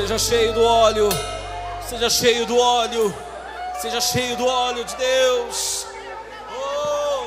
Seja 0.00 0.18
cheio 0.18 0.54
do 0.54 0.64
óleo, 0.64 1.10
seja 1.86 2.08
cheio 2.08 2.46
do 2.46 2.56
óleo, 2.56 3.14
seja 3.82 4.00
cheio 4.00 4.34
do 4.34 4.46
óleo 4.46 4.82
de 4.82 4.96
Deus. 4.96 5.86
Oh! 6.56 7.26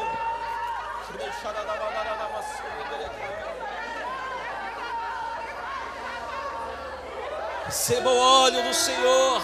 Receba 7.67 8.09
o 8.09 8.17
óleo 8.17 8.63
do 8.63 8.73
Senhor. 8.73 9.41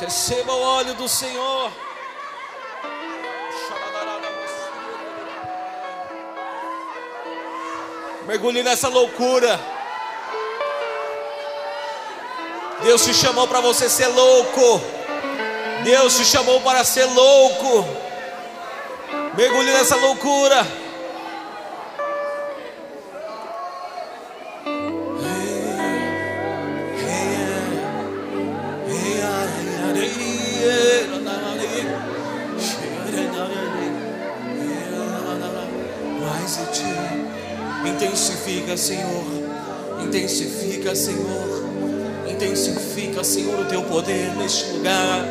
Receba 0.00 0.52
o 0.52 0.62
óleo 0.62 0.94
do 0.94 1.08
Senhor. 1.08 1.72
Mergulhe 8.24 8.62
nessa 8.62 8.88
loucura. 8.88 9.71
Deus 12.82 13.04
te 13.04 13.14
chamou 13.14 13.46
para 13.46 13.60
você 13.60 13.88
ser 13.88 14.08
louco. 14.08 14.80
Deus 15.84 16.16
te 16.16 16.24
chamou 16.24 16.60
para 16.60 16.84
ser 16.84 17.04
louco. 17.04 17.86
Mergulhe 19.36 19.70
nessa 19.72 19.96
loucura. 19.96 20.66
Senhor, 43.32 43.60
o 43.60 43.64
teu 43.64 43.82
poder 43.84 44.30
neste 44.36 44.72
lugar. 44.72 45.26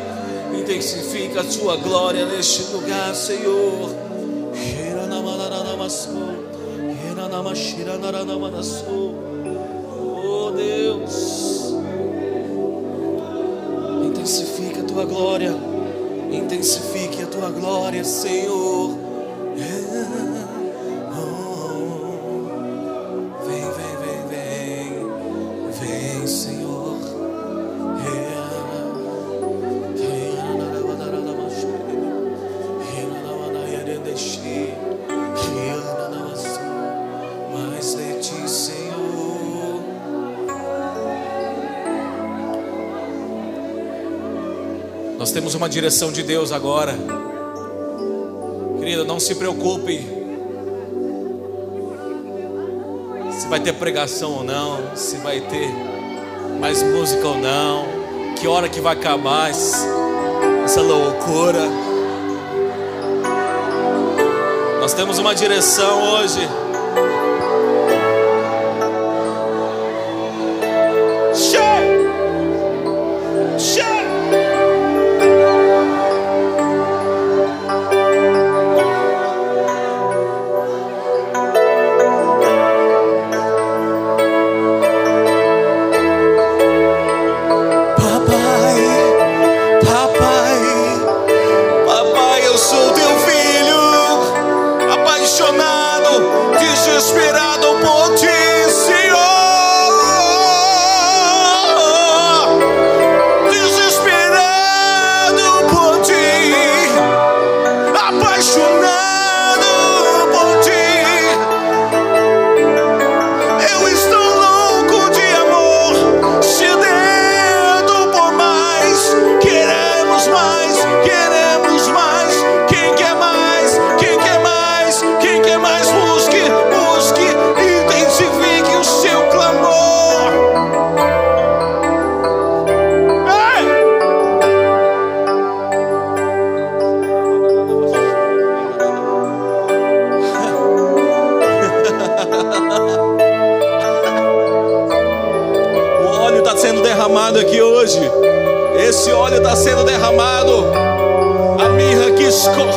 Intensifica 0.58 1.42
a 1.42 1.44
tua 1.44 1.76
glória 1.76 2.26
neste 2.26 2.72
lugar, 2.72 3.14
Senhor. 3.14 3.90
Oh 8.84 9.21
Nós 45.22 45.30
temos 45.30 45.54
uma 45.54 45.68
direção 45.68 46.10
de 46.10 46.20
Deus 46.20 46.50
agora. 46.50 46.98
Querida, 48.80 49.04
não 49.04 49.20
se 49.20 49.36
preocupe 49.36 50.04
se 53.30 53.46
vai 53.46 53.60
ter 53.60 53.72
pregação 53.74 54.38
ou 54.38 54.42
não, 54.42 54.96
se 54.96 55.18
vai 55.18 55.40
ter 55.40 55.70
mais 56.58 56.82
música 56.82 57.24
ou 57.24 57.38
não, 57.38 57.86
que 58.36 58.48
hora 58.48 58.68
que 58.68 58.80
vai 58.80 58.94
acabar 58.94 59.48
essa 59.48 60.80
loucura. 60.80 61.68
Nós 64.80 64.92
temos 64.92 65.20
uma 65.20 65.36
direção 65.36 66.14
hoje. 66.14 66.40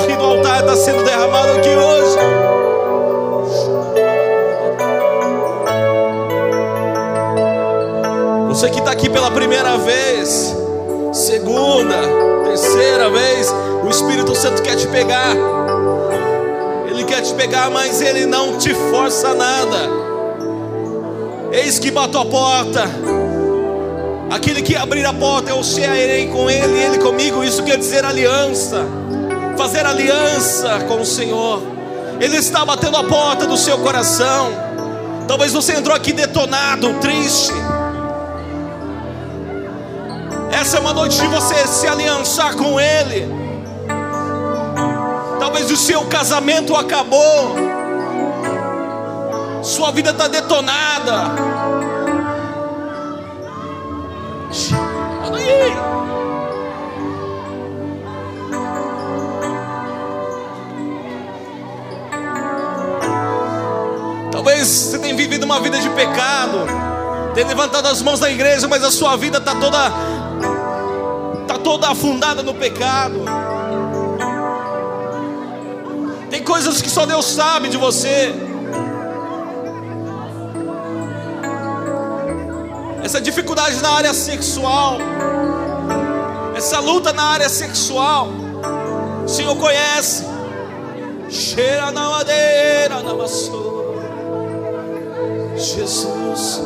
Escorre 0.06 0.16
do 0.16 0.24
altar 0.24 0.60
está 0.60 0.76
sendo 0.76 1.04
derramado 1.04 1.52
aqui 1.54 1.70
hoje. 1.70 2.18
Você 8.50 8.70
que 8.70 8.80
está 8.80 8.92
aqui 8.92 9.10
pela 9.10 9.32
primeira 9.32 9.78
vez, 9.78 10.56
segunda, 11.12 11.96
terceira 12.46 13.10
vez, 13.10 13.54
o 13.84 13.90
Espírito 13.90 14.36
Santo 14.36 14.62
quer 14.62 14.76
te 14.76 14.88
pegar. 14.88 15.36
Ele 16.88 17.04
quer 17.04 17.22
te 17.22 17.34
pegar, 17.34 17.70
mas 17.70 18.02
ele 18.02 18.26
não 18.26 18.58
te 18.58 18.74
força 18.74 19.34
nada. 19.34 19.78
Eis 21.52 21.80
que 21.80 21.92
bato 21.92 22.18
a 22.18 22.26
porta. 22.26 22.84
Aquele 24.30 24.62
que 24.62 24.76
abrir 24.76 25.06
a 25.06 25.14
porta, 25.14 25.52
eu 25.52 25.64
cearei 25.64 26.28
com 26.28 26.50
ele, 26.50 26.80
ele 26.80 26.98
comigo. 27.00 27.44
Isso 27.44 27.64
quer 27.64 27.78
dizer 27.78 28.06
aliança. 28.06 29.05
Fazer 29.58 29.86
aliança 29.86 30.80
com 30.88 31.02
o 31.02 31.06
Senhor. 31.06 31.62
Ele 32.20 32.38
está 32.38 32.66
batendo 32.66 32.98
a 32.98 33.04
porta 33.04 33.46
do 33.46 33.58
seu 33.58 33.78
coração. 33.80 34.52
Talvez 35.28 35.54
você 35.54 35.74
entrou 35.74 35.96
aqui 35.96 36.14
detonado, 36.14 36.94
triste. 36.96 37.54
Essa 40.52 40.78
é 40.78 40.80
uma 40.80 40.94
noite 40.94 41.20
de 41.20 41.28
você 41.28 41.68
se 41.68 41.88
aliançar 41.88 42.56
com 42.56 42.80
Ele. 42.80 43.28
Talvez 45.40 45.70
o 45.72 45.78
seu 45.78 46.06
casamento 46.06 46.76
acabou. 46.76 47.56
Sua 49.62 49.92
vida 49.92 50.12
está 50.12 50.28
detonada. 50.28 51.55
Talvez 64.66 64.68
você 64.68 64.98
tenha 64.98 65.16
vivido 65.16 65.44
uma 65.44 65.60
vida 65.60 65.80
de 65.80 65.90
pecado, 65.92 66.66
tenha 67.36 67.48
levantado 67.48 67.88
as 67.88 68.02
mãos 68.02 68.20
na 68.20 68.32
igreja, 68.32 68.68
mas 68.68 68.84
a 68.84 68.90
sua 68.90 69.16
vida 69.16 69.38
está 69.38 69.54
toda, 69.54 69.92
está 71.44 71.58
toda 71.60 71.90
afundada 71.90 72.42
no 72.42 72.54
pecado. 72.56 73.24
Tem 76.32 76.44
coisas 76.44 76.82
que 76.82 76.90
só 76.90 77.06
Deus 77.06 77.26
sabe 77.26 77.70
de 77.70 77.78
você. 77.78 78.34
essa 83.04 83.22
dificuldade 83.22 83.80
na 83.84 83.92
área 83.92 84.16
sexual, 84.16 84.98
essa 86.56 86.80
luta 86.80 87.14
na 87.14 87.24
área 87.24 87.48
sexual, 87.48 88.30
o 89.24 89.28
Senhor 89.28 89.56
conhece. 89.58 90.26
Cheira 91.30 91.92
na 91.92 92.10
madeira, 92.10 93.04
na 93.04 93.14
vassoura. 93.14 93.65
Jesus. 95.58 96.60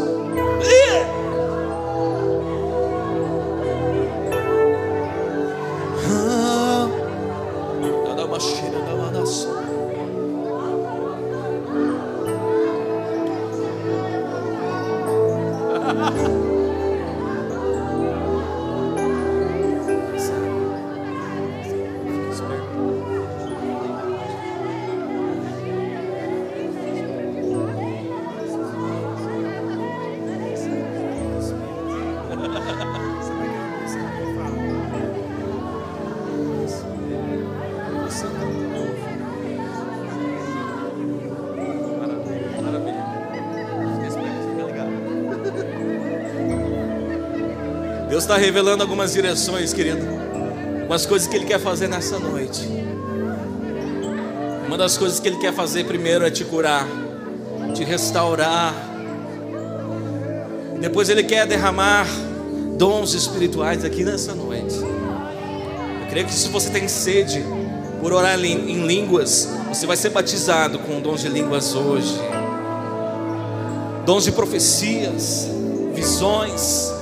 Deus 48.19 48.25
está 48.25 48.36
revelando 48.36 48.83
algumas 48.83 49.13
direções, 49.13 49.71
querido. 49.71 50.06
Umas 50.86 51.06
coisas 51.06 51.25
que 51.25 51.38
Ele 51.38 51.45
quer 51.45 51.57
fazer 51.57 51.88
nessa 51.88 52.19
noite. 52.19 52.68
Uma 54.68 54.77
das 54.77 54.98
coisas 54.98 55.21
que 55.21 55.27
Ele 55.30 55.38
quer 55.38 55.54
fazer 55.54 55.86
primeiro 55.86 56.25
é 56.25 56.30
te 56.30 56.44
curar, 56.44 56.86
te 57.74 57.86
restaurar. 57.86 58.75
Depois 60.81 61.07
Ele 61.07 61.24
quer 61.24 61.48
derramar 61.48 62.06
dons 62.77 63.13
espirituais 63.13 63.86
aqui 63.86 64.04
nessa 64.04 64.36
noite. 64.36 64.75
Eu 64.75 66.07
creio 66.10 66.25
que 66.25 66.33
se 66.33 66.50
você 66.50 66.69
tem 66.71 66.89
sede 66.89 67.42
por 68.01 68.12
orar 68.12 68.38
em 68.44 68.86
línguas, 68.86 69.48
você 69.69 69.88
vai 69.88 69.95
ser 69.95 70.10
batizado 70.10 70.77
com 70.80 71.00
dons 71.00 71.21
de 71.21 71.30
línguas 71.30 71.74
hoje. 71.74 72.19
Dons 74.06 74.25
de 74.25 74.33
profecias, 74.33 75.48
visões 75.94 76.98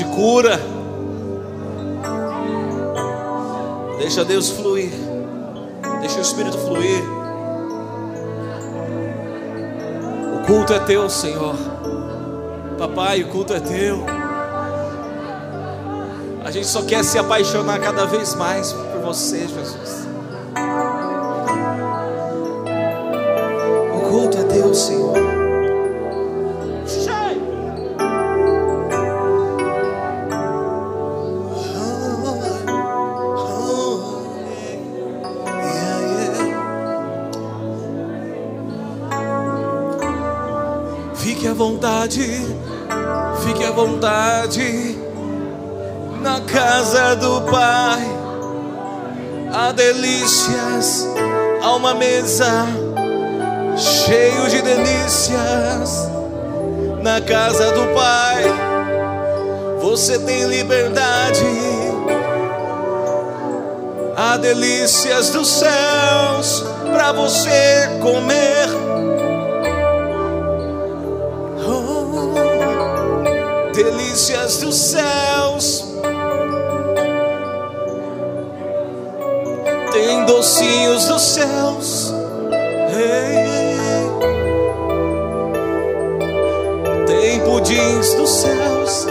de 0.00 0.04
cura. 0.06 0.58
Deixa 3.98 4.24
Deus 4.24 4.48
fluir, 4.48 4.90
deixa 6.00 6.18
o 6.18 6.22
Espírito 6.22 6.56
fluir. 6.56 7.02
O 10.36 10.46
culto 10.46 10.72
é 10.72 10.78
teu, 10.80 11.10
Senhor. 11.10 11.54
Papai, 12.78 13.22
o 13.22 13.28
culto 13.28 13.52
é 13.52 13.60
teu. 13.60 14.06
A 16.42 16.50
gente 16.50 16.66
só 16.66 16.82
quer 16.82 17.04
se 17.04 17.18
apaixonar 17.18 17.78
cada 17.78 18.06
vez 18.06 18.34
mais 18.34 18.72
por 18.72 19.02
você, 19.02 19.46
Jesus. 19.46 20.09
Delícias, 49.80 51.08
há 51.62 51.74
uma 51.74 51.94
mesa 51.94 52.66
cheio 53.78 54.50
de 54.50 54.60
delícias 54.60 56.06
na 57.02 57.18
casa 57.22 57.72
do 57.72 57.86
Pai. 57.94 58.44
Você 59.80 60.18
tem 60.18 60.44
liberdade. 60.44 61.46
Há 64.14 64.36
delícias 64.36 65.30
dos 65.30 65.48
céus 65.48 66.62
para 66.92 67.12
você 67.12 67.88
comer. 68.02 68.68
delícias 73.72 74.58
dos 74.58 74.76
céus. 74.76 75.89
Tem 80.00 80.24
docinhos 80.24 81.04
dos 81.04 81.20
céus. 81.20 82.14
Hey. 82.88 83.50
Tem 87.06 87.40
pudins 87.40 88.14
dos 88.14 88.30
céus 88.30 89.06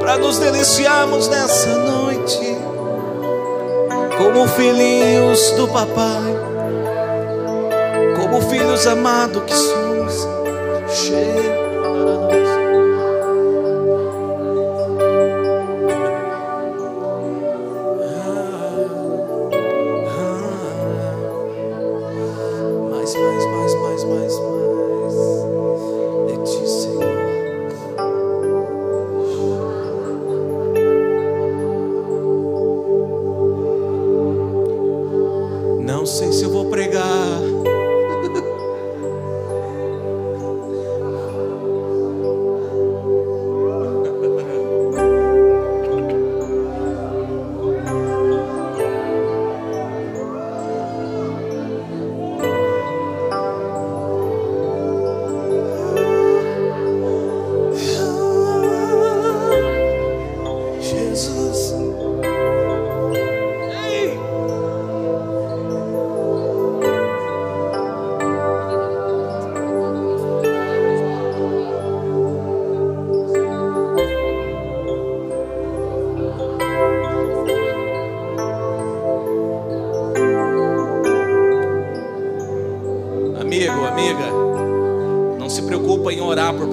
para 0.00 0.16
nos 0.16 0.38
deliciarmos 0.38 1.28
nessa 1.28 1.76
noite, 1.76 2.56
como 4.16 4.48
filhinhos 4.48 5.50
do 5.58 5.68
papai, 5.68 6.34
como 8.16 8.40
filhos 8.48 8.86
amados 8.86 9.42
que 9.44 9.54
somos. 9.54 10.26
Cheio 10.88 12.53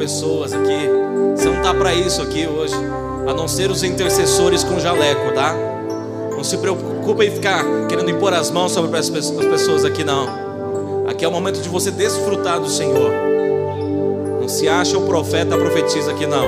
pessoas 0.01 0.51
aqui. 0.51 0.89
Você 1.35 1.45
não 1.45 1.57
está 1.57 1.73
para 1.73 1.93
isso 1.93 2.21
aqui 2.21 2.45
hoje, 2.47 2.75
a 3.27 3.33
não 3.33 3.47
ser 3.47 3.69
os 3.69 3.83
intercessores 3.83 4.63
com 4.63 4.79
jaleco, 4.79 5.33
tá? 5.33 5.55
Não 6.31 6.43
se 6.43 6.57
preocupe 6.57 7.25
em 7.25 7.31
ficar 7.31 7.63
querendo 7.87 8.09
impor 8.09 8.33
as 8.33 8.49
mãos 8.49 8.71
sobre 8.71 8.97
as 8.97 9.09
pessoas 9.09 9.85
aqui, 9.85 10.03
não. 10.03 10.27
Aqui 11.07 11.23
é 11.23 11.27
o 11.27 11.31
momento 11.31 11.61
de 11.61 11.69
você 11.69 11.91
desfrutar 11.91 12.59
do 12.59 12.69
Senhor. 12.69 13.11
Não 14.41 14.49
se 14.49 14.67
acha 14.67 14.97
o 14.97 15.05
profeta, 15.05 15.55
profetiza 15.57 16.11
aqui, 16.11 16.25
não. 16.25 16.45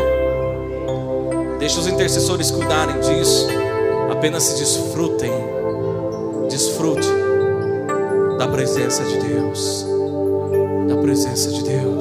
Deixa 1.60 1.80
os 1.80 1.88
intercessores 1.88 2.52
cuidarem 2.52 3.00
disso. 3.00 3.48
Apenas 4.12 4.44
se 4.44 4.60
desfrutem. 4.60 5.32
Desfrute 6.50 7.08
da 8.38 8.48
presença 8.48 9.04
de 9.04 9.18
Deus. 9.18 9.92
Presença 11.13 11.51
de 11.51 11.63
Deus. 11.63 11.92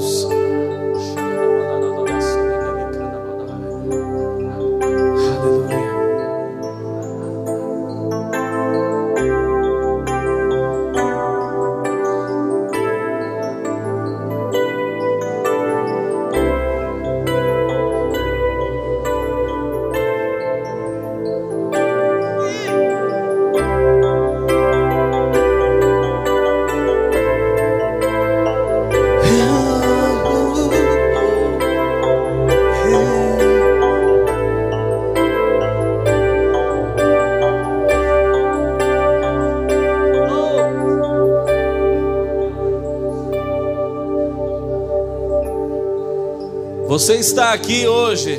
Você 47.03 47.17
está 47.17 47.53
aqui 47.53 47.85
hoje 47.85 48.39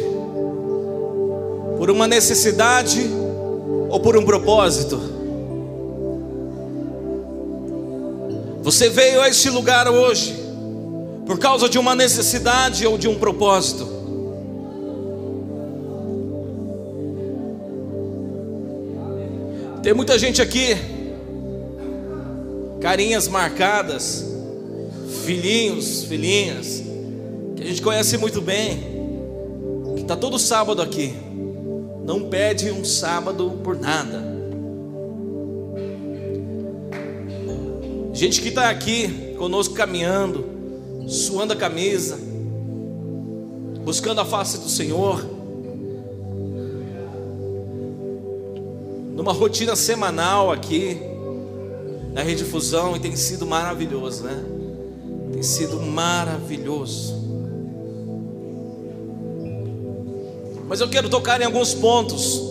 por 1.78 1.92
uma 1.92 2.08
necessidade 2.08 3.06
ou 3.90 4.00
por 4.00 4.16
um 4.16 4.24
propósito? 4.24 5.02
Você 8.62 8.88
veio 8.88 9.20
a 9.20 9.28
este 9.28 9.50
lugar 9.50 9.90
hoje 9.90 10.34
por 11.26 11.38
causa 11.40 11.68
de 11.68 11.78
uma 11.78 11.94
necessidade 11.94 12.88
ou 12.88 12.98
de 12.98 13.10
um 13.10 13.20
propósito? 13.20 13.86
Tem 19.84 19.94
muita 19.94 20.18
gente 20.18 20.42
aqui, 20.42 20.78
carinhas 22.80 23.28
marcadas, 23.28 24.24
filhinhos, 25.26 26.06
filhinhas, 26.06 26.83
gente 27.74 27.82
conhece 27.82 28.20
muito 28.20 28.40
bem, 28.40 28.84
que 29.96 30.02
está 30.04 30.16
todo 30.16 30.38
sábado 30.38 30.80
aqui, 30.80 31.12
não 32.06 32.30
pede 32.30 32.70
um 32.70 32.86
sábado 32.86 33.60
por 33.64 33.76
nada. 33.76 34.32
Gente 38.14 38.44
que 38.44 38.50
está 38.50 38.70
aqui 38.70 39.34
conosco 39.40 39.74
caminhando, 39.74 40.46
suando 41.08 41.54
a 41.54 41.56
camisa, 41.56 42.20
buscando 43.84 44.22
a 44.22 44.26
face 44.26 44.60
do 44.60 44.70
Senhor, 44.70 45.26
numa 49.16 49.34
rotina 49.34 49.76
semanal 49.76 50.52
aqui 50.52 50.96
na 52.14 52.22
Rede 52.22 52.44
Fusão 52.44 52.96
e 52.96 53.00
tem 53.00 53.16
sido 53.16 53.48
maravilhoso, 53.48 54.26
né? 54.26 54.46
Tem 55.34 55.42
sido 55.42 55.82
maravilhoso. 55.82 57.23
Mas 60.68 60.82
eu 60.82 60.90
quero 60.90 61.10
tocar 61.10 61.42
em 61.42 61.46
alguns 61.46 61.74
pontos 61.74 62.42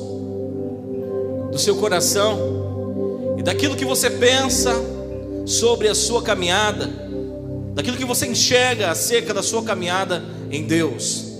do 1.50 1.58
seu 1.58 1.76
coração 1.76 3.36
e 3.38 3.42
daquilo 3.42 3.76
que 3.76 3.84
você 3.84 4.10
pensa 4.10 4.72
sobre 5.46 5.88
a 5.88 5.94
sua 5.94 6.22
caminhada, 6.22 6.88
daquilo 7.74 7.96
que 7.96 8.04
você 8.04 8.26
enxerga 8.26 8.90
acerca 8.90 9.34
da 9.34 9.42
sua 9.42 9.62
caminhada 9.62 10.22
em 10.50 10.64
Deus. 10.64 11.32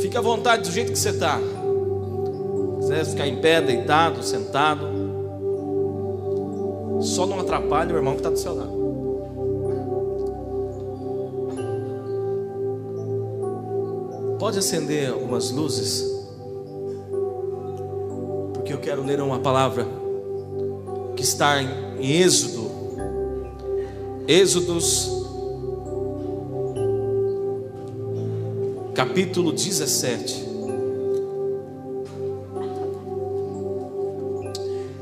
Fique 0.00 0.16
à 0.16 0.20
vontade 0.20 0.62
do 0.68 0.72
jeito 0.72 0.92
que 0.92 0.98
você 0.98 1.10
está 1.10 1.40
quiser 2.90 3.04
ficar 3.04 3.28
em 3.28 3.36
pé, 3.36 3.60
deitado, 3.60 4.22
sentado, 4.22 4.88
só 7.00 7.24
não 7.24 7.38
atrapalhe 7.38 7.92
o 7.92 7.96
irmão 7.96 8.14
que 8.14 8.20
está 8.20 8.30
do 8.30 8.38
seu 8.38 8.54
lado. 8.54 8.79
Pode 14.40 14.58
acender 14.58 15.10
algumas 15.10 15.50
luzes, 15.50 16.02
porque 18.54 18.72
eu 18.72 18.78
quero 18.78 19.04
ler 19.04 19.20
uma 19.20 19.38
palavra 19.38 19.86
que 21.14 21.22
está 21.22 21.62
em 21.62 22.22
Êxodo, 22.22 22.70
Êxodos, 24.26 25.10
capítulo 28.94 29.52
17. 29.52 30.48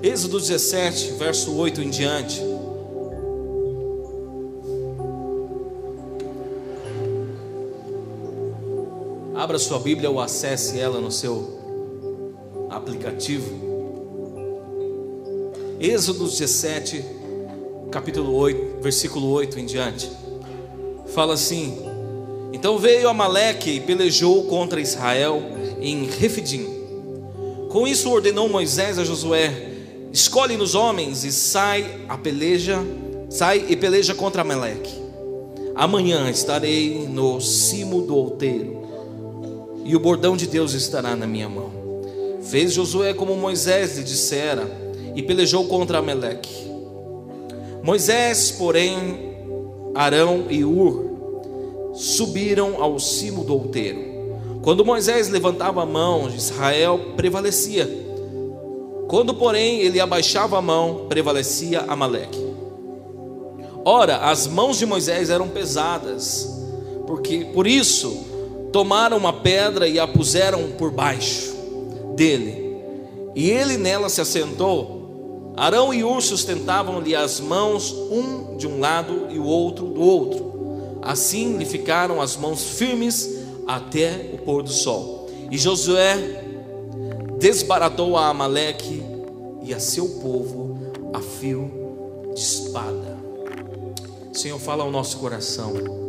Êxodo 0.02 0.40
17, 0.40 1.12
verso 1.12 1.54
8 1.54 1.80
em 1.80 1.90
diante. 1.90 2.57
Abra 9.48 9.58
sua 9.58 9.78
Bíblia 9.78 10.10
ou 10.10 10.20
acesse 10.20 10.78
ela 10.78 11.00
no 11.00 11.10
seu 11.10 12.68
aplicativo. 12.68 13.50
Êxodo 15.80 16.28
17, 16.28 17.02
capítulo 17.90 18.34
8, 18.34 18.82
versículo 18.82 19.30
8 19.30 19.58
em 19.58 19.64
diante. 19.64 20.12
Fala 21.14 21.32
assim: 21.32 21.78
Então 22.52 22.76
veio 22.76 23.08
Amaleque 23.08 23.70
e 23.70 23.80
pelejou 23.80 24.44
contra 24.44 24.82
Israel 24.82 25.40
em 25.80 26.04
Refidim. 26.04 26.68
Com 27.70 27.88
isso 27.88 28.10
ordenou 28.10 28.50
Moisés 28.50 28.98
a 28.98 29.04
Josué: 29.04 29.70
escolhe 30.12 30.58
nos 30.58 30.74
homens 30.74 31.24
e 31.24 31.32
sai 31.32 32.02
a 32.06 32.18
peleja, 32.18 32.80
sai 33.30 33.64
e 33.66 33.74
peleja 33.74 34.14
contra 34.14 34.42
Amaleque. 34.42 34.92
Amanhã 35.74 36.28
estarei 36.28 37.08
no 37.08 37.40
cimo 37.40 38.02
do 38.02 38.14
outeiro, 38.14 38.87
e 39.88 39.96
o 39.96 39.98
bordão 39.98 40.36
de 40.36 40.46
Deus 40.46 40.74
estará 40.74 41.16
na 41.16 41.26
minha 41.26 41.48
mão. 41.48 41.72
Fez 42.42 42.72
Josué 42.72 43.12
como 43.12 43.36
Moisés 43.36 43.98
lhe 43.98 44.04
dissera, 44.04 44.70
e 45.16 45.22
pelejou 45.22 45.64
contra 45.66 45.98
Amaleque. 45.98 46.68
Moisés, 47.82 48.52
porém, 48.52 49.34
Arão 49.94 50.44
e 50.48 50.64
Ur 50.64 51.92
subiram 51.94 52.80
ao 52.80 53.00
cimo 53.00 53.42
do 53.42 53.54
outeiro. 53.54 53.98
Quando 54.62 54.84
Moisés 54.84 55.28
levantava 55.28 55.82
a 55.82 55.86
mão, 55.86 56.28
Israel 56.28 57.00
prevalecia 57.16 58.06
quando, 59.08 59.32
porém, 59.32 59.80
ele 59.80 59.98
abaixava 59.98 60.58
a 60.58 60.62
mão, 60.62 61.06
prevalecia 61.08 61.80
Amaleque. 61.88 62.46
Ora, 63.82 64.18
as 64.18 64.46
mãos 64.46 64.76
de 64.76 64.84
Moisés 64.84 65.30
eram 65.30 65.48
pesadas, 65.48 66.46
porque 67.06 67.46
por 67.54 67.66
isso 67.66 68.27
tomaram 68.72 69.16
uma 69.16 69.32
pedra 69.32 69.88
e 69.88 69.98
a 69.98 70.06
puseram 70.06 70.72
por 70.72 70.90
baixo 70.90 71.54
dele. 72.14 72.76
E 73.34 73.50
ele 73.50 73.76
nela 73.76 74.08
se 74.08 74.20
assentou. 74.20 75.54
Arão 75.56 75.92
e 75.92 76.04
Ur 76.04 76.20
sustentavam-lhe 76.20 77.14
as 77.14 77.40
mãos, 77.40 77.92
um 77.92 78.56
de 78.56 78.66
um 78.66 78.78
lado 78.78 79.28
e 79.30 79.38
o 79.38 79.44
outro 79.44 79.86
do 79.86 80.00
outro. 80.00 80.98
Assim 81.02 81.56
lhe 81.56 81.64
ficaram 81.64 82.20
as 82.20 82.36
mãos 82.36 82.62
firmes 82.62 83.38
até 83.66 84.30
o 84.32 84.38
pôr 84.38 84.62
do 84.62 84.70
sol. 84.70 85.28
E 85.50 85.58
Josué 85.58 86.44
desbaratou 87.38 88.16
a 88.16 88.28
Amaleque 88.28 89.02
e 89.62 89.72
a 89.72 89.80
seu 89.80 90.08
povo 90.20 90.78
a 91.12 91.20
fio 91.20 91.70
de 92.34 92.40
espada. 92.40 93.16
Senhor, 94.32 94.58
fala 94.58 94.84
ao 94.84 94.90
nosso 94.90 95.18
coração. 95.18 96.07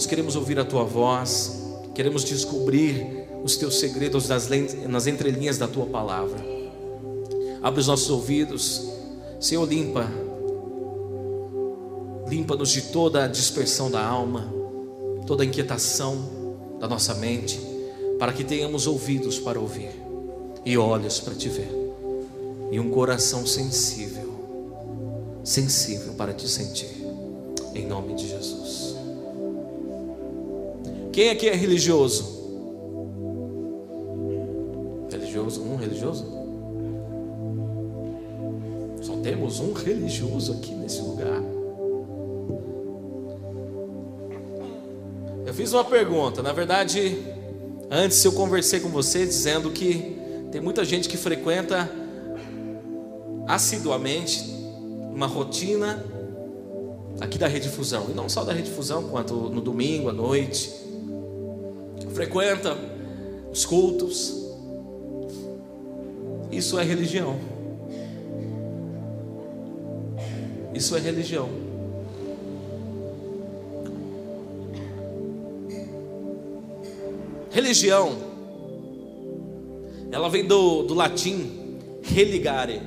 Nós 0.00 0.06
queremos 0.06 0.34
ouvir 0.34 0.58
a 0.58 0.64
tua 0.64 0.82
voz, 0.82 1.60
queremos 1.94 2.24
descobrir 2.24 3.28
os 3.44 3.58
teus 3.58 3.78
segredos 3.78 4.28
nas, 4.28 4.48
nas 4.88 5.06
entrelinhas 5.06 5.58
da 5.58 5.68
tua 5.68 5.84
palavra. 5.84 6.42
Abre 7.60 7.80
os 7.80 7.86
nossos 7.86 8.08
ouvidos, 8.08 8.82
Senhor, 9.38 9.68
limpa, 9.68 10.10
limpa-nos 12.26 12.70
de 12.70 12.80
toda 12.80 13.24
a 13.24 13.28
dispersão 13.28 13.90
da 13.90 14.02
alma, 14.02 14.50
toda 15.26 15.42
a 15.42 15.46
inquietação 15.46 16.16
da 16.80 16.88
nossa 16.88 17.12
mente 17.16 17.60
para 18.18 18.32
que 18.32 18.42
tenhamos 18.42 18.86
ouvidos 18.86 19.38
para 19.38 19.60
ouvir 19.60 19.92
e 20.64 20.78
olhos 20.78 21.20
para 21.20 21.34
te 21.34 21.50
ver 21.50 21.70
e 22.72 22.80
um 22.80 22.90
coração 22.90 23.44
sensível, 23.44 24.32
sensível 25.44 26.14
para 26.14 26.32
te 26.32 26.48
sentir, 26.48 27.04
em 27.74 27.86
nome 27.86 28.14
de 28.14 28.28
Jesus. 28.28 28.89
Quem 31.12 31.30
aqui 31.30 31.48
é 31.48 31.54
religioso? 31.54 32.38
Religioso? 35.10 35.62
Um 35.62 35.76
religioso? 35.76 36.26
Só 39.02 39.16
temos 39.16 39.60
um 39.60 39.72
religioso 39.72 40.52
aqui 40.52 40.74
nesse 40.74 41.00
lugar. 41.00 41.42
Eu 45.46 45.54
fiz 45.54 45.72
uma 45.72 45.84
pergunta, 45.84 46.42
na 46.42 46.52
verdade, 46.52 47.18
Antes 47.92 48.24
eu 48.24 48.30
conversei 48.30 48.78
com 48.78 48.88
você 48.88 49.26
dizendo 49.26 49.68
que 49.72 50.16
tem 50.52 50.60
muita 50.60 50.84
gente 50.84 51.08
que 51.08 51.16
frequenta 51.16 51.90
assiduamente 53.48 54.44
uma 55.12 55.26
rotina 55.26 56.06
aqui 57.20 57.36
da 57.36 57.48
Rede 57.48 57.68
Fusão, 57.68 58.06
e 58.08 58.12
não 58.12 58.28
só 58.28 58.44
da 58.44 58.52
Rede 58.52 58.70
Fusão, 58.70 59.08
quanto 59.08 59.34
no 59.34 59.60
domingo 59.60 60.08
à 60.08 60.12
noite. 60.12 60.72
Frequenta 62.14 62.76
os 63.52 63.64
cultos. 63.64 64.36
Isso 66.50 66.78
é 66.78 66.84
religião. 66.84 67.38
Isso 70.74 70.96
é 70.96 71.00
religião. 71.00 71.48
Religião, 77.50 78.16
ela 80.12 80.28
vem 80.28 80.46
do, 80.46 80.84
do 80.84 80.94
latim 80.94 81.78
religare, 82.02 82.80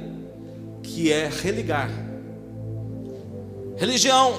que 0.82 1.12
é 1.12 1.30
religar. 1.30 1.92
Religião, 3.76 4.34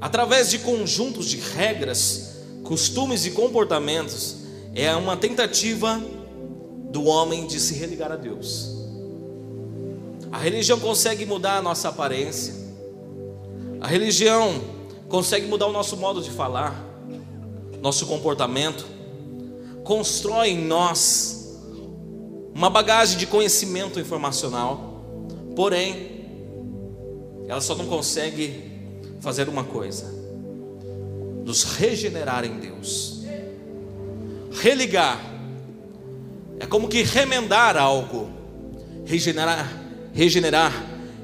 através 0.00 0.50
de 0.50 0.58
conjuntos 0.58 1.26
de 1.26 1.38
regras, 1.38 2.31
costumes 2.64 3.26
e 3.26 3.30
comportamentos 3.30 4.36
é 4.74 4.94
uma 4.94 5.16
tentativa 5.16 6.00
do 6.90 7.04
homem 7.04 7.46
de 7.46 7.58
se 7.58 7.74
religar 7.74 8.12
a 8.12 8.16
Deus. 8.16 8.70
A 10.30 10.38
religião 10.38 10.80
consegue 10.80 11.26
mudar 11.26 11.58
a 11.58 11.62
nossa 11.62 11.88
aparência. 11.88 12.54
A 13.80 13.86
religião 13.86 14.60
consegue 15.08 15.46
mudar 15.46 15.66
o 15.66 15.72
nosso 15.72 15.96
modo 15.96 16.22
de 16.22 16.30
falar, 16.30 16.74
nosso 17.82 18.06
comportamento. 18.06 18.86
Constrói 19.84 20.50
em 20.50 20.64
nós 20.64 21.60
uma 22.54 22.70
bagagem 22.70 23.18
de 23.18 23.26
conhecimento 23.26 23.98
informacional. 23.98 25.04
Porém, 25.56 26.24
ela 27.48 27.60
só 27.60 27.74
não 27.74 27.86
consegue 27.86 28.70
fazer 29.20 29.48
uma 29.48 29.64
coisa: 29.64 30.21
nos 31.44 31.64
regenerar 31.64 32.44
em 32.44 32.58
Deus. 32.58 33.22
Religar 34.52 35.20
é 36.60 36.66
como 36.66 36.88
que 36.88 37.02
remendar 37.02 37.76
algo. 37.76 38.30
Regenerar, 39.04 39.68
regenerar 40.12 40.72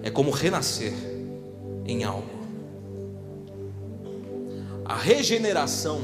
é 0.03 0.11
como 0.11 0.31
renascer 0.31 0.93
em 1.85 2.05
algo. 2.05 2.39
A 4.85 4.97
regeneração 4.97 6.01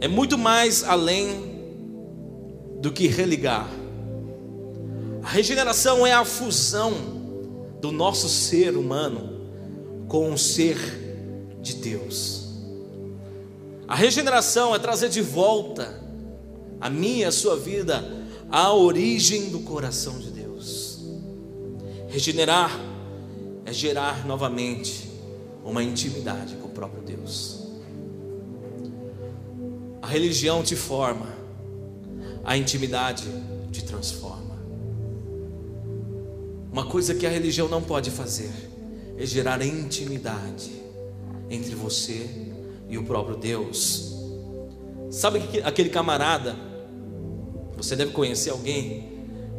é 0.00 0.06
muito 0.06 0.36
mais 0.36 0.84
além 0.84 1.54
do 2.80 2.92
que 2.92 3.08
religar. 3.08 3.68
A 5.22 5.28
regeneração 5.28 6.06
é 6.06 6.12
a 6.12 6.24
fusão 6.24 6.92
do 7.80 7.90
nosso 7.90 8.28
ser 8.28 8.76
humano 8.76 9.40
com 10.06 10.32
o 10.32 10.38
ser 10.38 11.03
de 11.64 11.76
Deus. 11.76 12.44
A 13.88 13.94
regeneração 13.96 14.74
é 14.74 14.78
trazer 14.78 15.08
de 15.08 15.22
volta 15.22 16.02
a 16.80 16.90
minha 16.90 17.22
e 17.22 17.24
a 17.24 17.32
sua 17.32 17.56
vida 17.56 18.04
à 18.50 18.72
origem 18.72 19.50
do 19.50 19.60
coração 19.60 20.18
de 20.18 20.30
Deus. 20.30 21.00
Regenerar 22.08 22.78
é 23.64 23.72
gerar 23.72 24.26
novamente 24.26 25.10
uma 25.64 25.82
intimidade 25.82 26.54
com 26.56 26.68
o 26.68 26.70
próprio 26.70 27.02
Deus. 27.02 27.62
A 30.02 30.06
religião 30.06 30.62
te 30.62 30.76
forma, 30.76 31.34
a 32.44 32.58
intimidade 32.58 33.24
te 33.72 33.82
transforma. 33.82 34.54
Uma 36.70 36.84
coisa 36.84 37.14
que 37.14 37.26
a 37.26 37.30
religião 37.30 37.68
não 37.68 37.80
pode 37.80 38.10
fazer 38.10 38.52
é 39.16 39.24
gerar 39.24 39.64
intimidade 39.64 40.83
entre 41.50 41.74
você 41.74 42.28
e 42.88 42.98
o 42.98 43.04
próprio 43.04 43.36
Deus. 43.36 44.14
Sabe 45.10 45.40
aquele 45.64 45.88
camarada, 45.88 46.56
você 47.76 47.94
deve 47.94 48.12
conhecer 48.12 48.50
alguém 48.50 49.14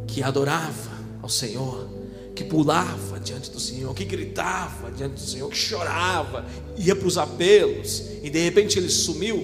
que 0.07 0.21
adorava 0.21 0.91
ao 1.21 1.29
Senhor, 1.29 1.89
que 2.35 2.43
pulava 2.43 3.19
diante 3.19 3.49
do 3.49 3.59
Senhor, 3.59 3.93
que 3.93 4.03
gritava 4.03 4.91
diante 4.91 5.13
do 5.13 5.19
Senhor, 5.21 5.49
que 5.49 5.55
chorava, 5.55 6.45
ia 6.77 6.95
para 6.95 7.07
os 7.07 7.17
apelos, 7.17 8.03
e 8.21 8.29
de 8.29 8.39
repente 8.39 8.77
ele 8.77 8.89
sumiu. 8.89 9.37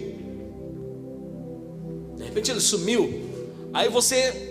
De 2.17 2.23
repente 2.23 2.51
ele 2.51 2.59
sumiu. 2.59 3.29
Aí 3.73 3.89
você 3.89 4.49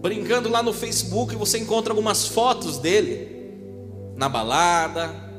brincando 0.00 0.48
lá 0.48 0.62
no 0.62 0.72
Facebook, 0.72 1.34
você 1.36 1.58
encontra 1.58 1.92
algumas 1.92 2.26
fotos 2.26 2.78
dele 2.78 3.28
na 4.16 4.28
balada, 4.28 5.29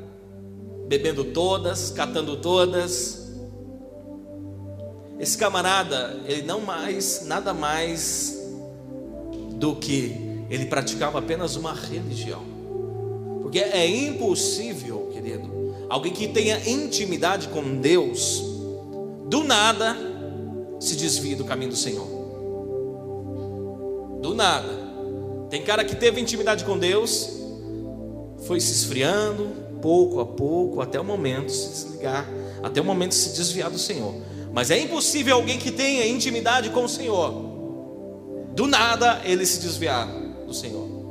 bebendo 0.92 1.24
todas, 1.24 1.90
catando 1.90 2.36
todas. 2.36 3.32
Esse 5.18 5.38
camarada, 5.38 6.20
ele 6.26 6.42
não 6.42 6.60
mais, 6.60 7.26
nada 7.26 7.54
mais 7.54 8.38
do 9.54 9.74
que 9.74 10.44
ele 10.50 10.66
praticava 10.66 11.20
apenas 11.20 11.56
uma 11.56 11.74
religião. 11.74 12.44
Porque 13.42 13.60
é 13.60 13.88
impossível, 13.88 15.10
querido, 15.14 15.74
alguém 15.88 16.12
que 16.12 16.28
tenha 16.28 16.60
intimidade 16.70 17.48
com 17.48 17.78
Deus, 17.80 18.44
do 19.28 19.46
nada 19.46 19.96
se 20.78 20.98
desvie 20.98 21.36
do 21.36 21.46
caminho 21.46 21.72
do 21.72 21.78
Senhor. 21.78 22.08
Do 24.22 24.36
nada. 24.36 24.82
Tem 25.50 25.62
cara 25.64 25.86
que 25.86 25.96
teve 25.96 26.20
intimidade 26.20 26.66
com 26.66 26.78
Deus, 26.78 27.30
foi 28.46 28.60
se 28.60 28.74
esfriando, 28.74 29.61
pouco 29.82 30.20
a 30.20 30.26
pouco, 30.26 30.82
até 30.82 31.00
o 31.00 31.04
momento 31.04 31.52
se 31.52 31.70
desligar, 31.70 32.28
até 32.62 32.80
o 32.80 32.86
momento 32.86 33.16
se 33.16 33.30
desviar 33.36 33.70
do 33.70 33.80
Senhor. 33.80 34.14
Mas 34.54 34.70
é 34.70 34.80
impossível 34.80 35.36
alguém 35.36 35.58
que 35.58 35.72
tenha 35.72 36.06
intimidade 36.08 36.70
com 36.70 36.86
o 36.86 36.90
Senhor, 36.90 37.32
do 38.54 38.68
nada 38.68 39.22
ele 39.24 39.46
se 39.46 39.60
desviar 39.60 40.08
do 40.46 40.54
Senhor. 40.54 41.02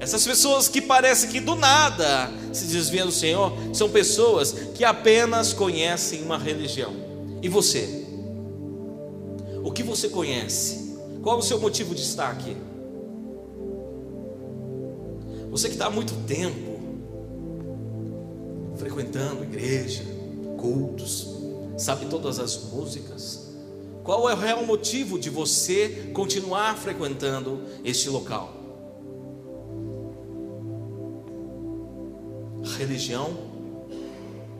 Essas 0.00 0.26
pessoas 0.26 0.66
que 0.66 0.80
parecem 0.80 1.28
que 1.28 1.40
do 1.40 1.54
nada 1.54 2.32
se 2.54 2.64
desviam 2.64 3.06
do 3.06 3.12
Senhor, 3.12 3.52
são 3.74 3.90
pessoas 3.90 4.52
que 4.74 4.82
apenas 4.82 5.52
conhecem 5.52 6.22
uma 6.22 6.38
religião. 6.38 6.94
E 7.42 7.48
você? 7.48 8.06
O 9.62 9.70
que 9.70 9.82
você 9.82 10.08
conhece? 10.08 10.96
Qual 11.22 11.38
o 11.38 11.42
seu 11.42 11.60
motivo 11.60 11.94
de 11.94 12.00
estar 12.00 12.30
aqui? 12.30 12.56
Você 15.50 15.68
que 15.68 15.74
está 15.74 15.86
há 15.86 15.90
muito 15.90 16.14
tempo 16.26 16.69
frequentando 18.80 19.44
igreja, 19.44 20.02
cultos, 20.58 21.28
sabe 21.76 22.06
todas 22.06 22.38
as 22.38 22.64
músicas. 22.64 23.50
Qual 24.02 24.28
é 24.30 24.32
o 24.32 24.36
real 24.36 24.64
motivo 24.64 25.18
de 25.18 25.28
você 25.28 26.10
continuar 26.14 26.78
frequentando 26.78 27.60
este 27.84 28.08
local? 28.08 28.54
Religião 32.78 33.36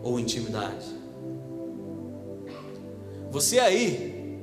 ou 0.03 0.21
intimidade? 0.21 0.85
Você 3.31 3.59
aí, 3.59 4.39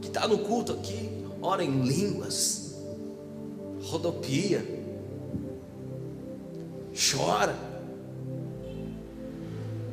que 0.00 0.08
está 0.08 0.26
no 0.26 0.38
culto 0.38 0.72
aqui, 0.72 1.10
ora 1.42 1.62
em 1.62 1.82
línguas, 1.82 2.74
rodopia, 3.82 4.64
chora, 6.94 7.75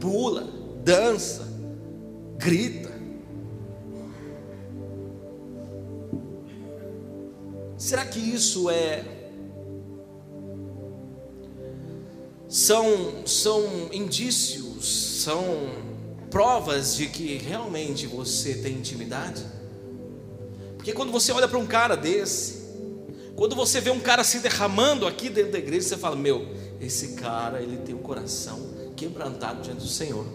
pula, 0.03 0.45
dança, 0.83 1.47
grita. 2.37 2.91
Será 7.77 8.05
que 8.05 8.19
isso 8.19 8.69
é 8.69 9.05
são 12.49 13.25
são 13.25 13.63
indícios, 13.93 15.21
são 15.23 15.45
provas 16.29 16.97
de 16.97 17.07
que 17.07 17.37
realmente 17.37 18.05
você 18.05 18.55
tem 18.55 18.73
intimidade? 18.73 19.45
Porque 20.75 20.91
quando 20.91 21.13
você 21.13 21.31
olha 21.31 21.47
para 21.47 21.57
um 21.57 21.65
cara 21.65 21.95
desse, 21.95 22.61
quando 23.37 23.55
você 23.55 23.79
vê 23.79 23.89
um 23.89 24.01
cara 24.01 24.25
se 24.25 24.39
derramando 24.39 25.07
aqui 25.07 25.29
dentro 25.29 25.53
da 25.53 25.59
igreja, 25.59 25.87
você 25.87 25.97
fala: 25.97 26.17
Meu, 26.17 26.45
esse 26.81 27.13
cara, 27.13 27.61
ele 27.61 27.77
tem 27.77 27.95
o 27.95 27.99
coração 27.99 28.72
quebrantado 28.95 29.61
diante 29.61 29.81
do 29.81 29.87
Senhor. 29.87 30.25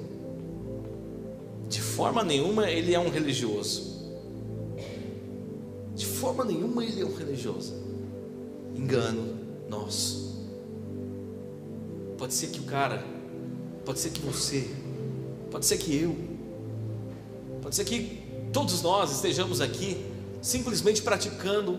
De 1.68 1.80
forma 1.80 2.22
nenhuma 2.24 2.70
ele 2.70 2.94
é 2.94 2.98
um 2.98 3.10
religioso. 3.10 3.98
De 5.94 6.06
forma 6.06 6.44
nenhuma 6.44 6.84
ele 6.84 7.00
é 7.00 7.04
um 7.04 7.14
religioso. 7.14 7.74
Engano 8.74 9.38
nosso. 9.68 10.28
Pode 12.16 12.34
ser 12.34 12.48
que 12.48 12.60
o 12.60 12.64
cara, 12.64 13.04
pode 13.84 14.00
ser 14.00 14.10
que 14.10 14.20
você, 14.20 14.68
pode 15.50 15.66
ser 15.66 15.78
que 15.78 15.94
eu, 15.94 16.16
pode 17.62 17.76
ser 17.76 17.84
que 17.84 18.22
todos 18.52 18.82
nós 18.82 19.12
estejamos 19.12 19.60
aqui 19.60 20.04
simplesmente 20.40 21.02
praticando 21.02 21.78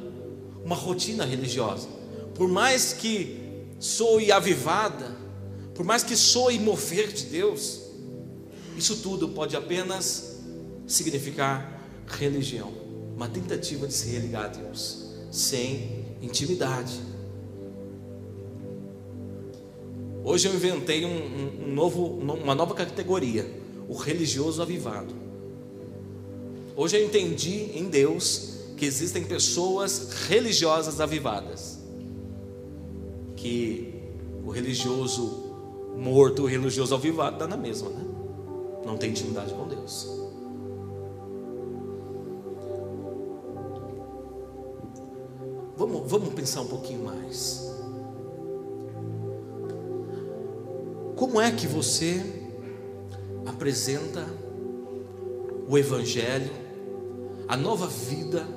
uma 0.64 0.76
rotina 0.76 1.26
religiosa. 1.26 1.88
Por 2.36 2.48
mais 2.48 2.94
que 2.94 3.66
soe 3.80 4.32
avivada, 4.32 5.16
por 5.80 5.86
mais 5.86 6.04
que 6.04 6.18
soe 6.18 6.60
mover 6.60 7.08
de 7.08 7.28
Deus, 7.28 7.84
isso 8.76 8.98
tudo 8.98 9.30
pode 9.30 9.56
apenas 9.56 10.42
significar 10.86 12.04
religião, 12.06 12.70
uma 13.16 13.30
tentativa 13.30 13.88
de 13.88 13.94
se 13.94 14.10
religar 14.10 14.44
a 14.44 14.48
Deus, 14.50 15.06
sem 15.32 16.06
intimidade. 16.22 17.00
Hoje 20.22 20.50
eu 20.50 20.54
inventei 20.54 21.06
um, 21.06 21.64
um 21.64 21.74
novo, 21.74 22.08
uma 22.08 22.54
nova 22.54 22.76
categoria, 22.76 23.50
o 23.88 23.94
religioso 23.94 24.62
avivado. 24.62 25.16
Hoje 26.76 26.98
eu 26.98 27.06
entendi 27.06 27.72
em 27.74 27.86
Deus 27.86 28.66
que 28.76 28.86
existem 28.86 29.24
pessoas 29.24 30.12
religiosas 30.28 31.00
avivadas 31.00 31.80
que 33.38 33.94
o 34.44 34.50
religioso 34.50 35.49
morto, 35.98 36.46
religioso 36.46 36.98
vivo 36.98 37.18
dá 37.32 37.48
na 37.48 37.58
mesma, 37.58 37.90
né? 37.90 38.06
não 38.86 38.98
tem 38.98 39.12
intimidade 39.12 39.54
com 39.54 39.68
Deus. 39.68 40.20
Vamos, 45.78 46.12
vamos 46.12 46.34
pensar 46.34 46.62
um 46.62 46.68
pouquinho 46.68 47.06
mais. 47.06 47.70
Como 51.16 51.40
é 51.40 51.52
que 51.52 51.68
você 51.68 52.22
apresenta 53.46 54.26
o 55.68 55.78
Evangelho, 55.78 56.52
a 57.48 57.56
nova 57.56 57.88
vida, 57.88 58.48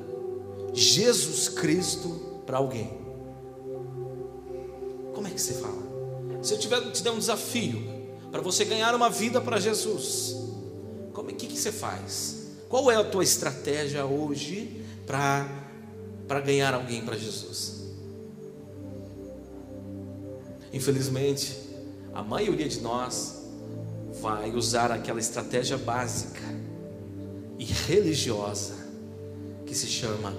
Jesus 0.72 1.48
Cristo 1.48 2.08
para 2.46 2.58
alguém? 2.58 2.98
Como 5.12 5.26
é 5.26 5.30
que 5.30 5.40
você 5.40 5.54
fala? 5.54 5.91
Se 6.42 6.54
eu 6.54 6.58
tiver, 6.58 6.90
te 6.90 7.02
der 7.02 7.10
um 7.10 7.18
desafio 7.18 7.80
para 8.30 8.40
você 8.40 8.64
ganhar 8.64 8.94
uma 8.94 9.08
vida 9.08 9.40
para 9.40 9.60
Jesus, 9.60 10.36
como 11.12 11.30
é 11.30 11.32
que, 11.32 11.46
que 11.46 11.56
você 11.56 11.70
faz? 11.70 12.48
Qual 12.68 12.90
é 12.90 12.96
a 12.96 13.04
tua 13.04 13.22
estratégia 13.22 14.04
hoje 14.04 14.84
para 15.06 16.40
ganhar 16.44 16.74
alguém 16.74 17.04
para 17.04 17.16
Jesus? 17.16 17.82
Infelizmente, 20.72 21.56
a 22.14 22.22
maioria 22.22 22.68
de 22.68 22.80
nós 22.80 23.42
vai 24.20 24.50
usar 24.52 24.90
aquela 24.90 25.20
estratégia 25.20 25.76
básica 25.76 26.40
e 27.58 27.64
religiosa 27.64 28.74
que 29.66 29.74
se 29.74 29.86
chama 29.86 30.34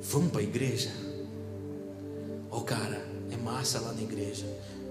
vamos 0.00 0.30
para 0.30 0.40
a 0.40 0.44
igreja. 0.44 0.90
Oh, 2.50 2.60
cara, 2.60 3.04
é 3.30 3.36
massa 3.36 3.80
lá 3.80 3.92
na 3.92 4.02
igreja. 4.02 4.46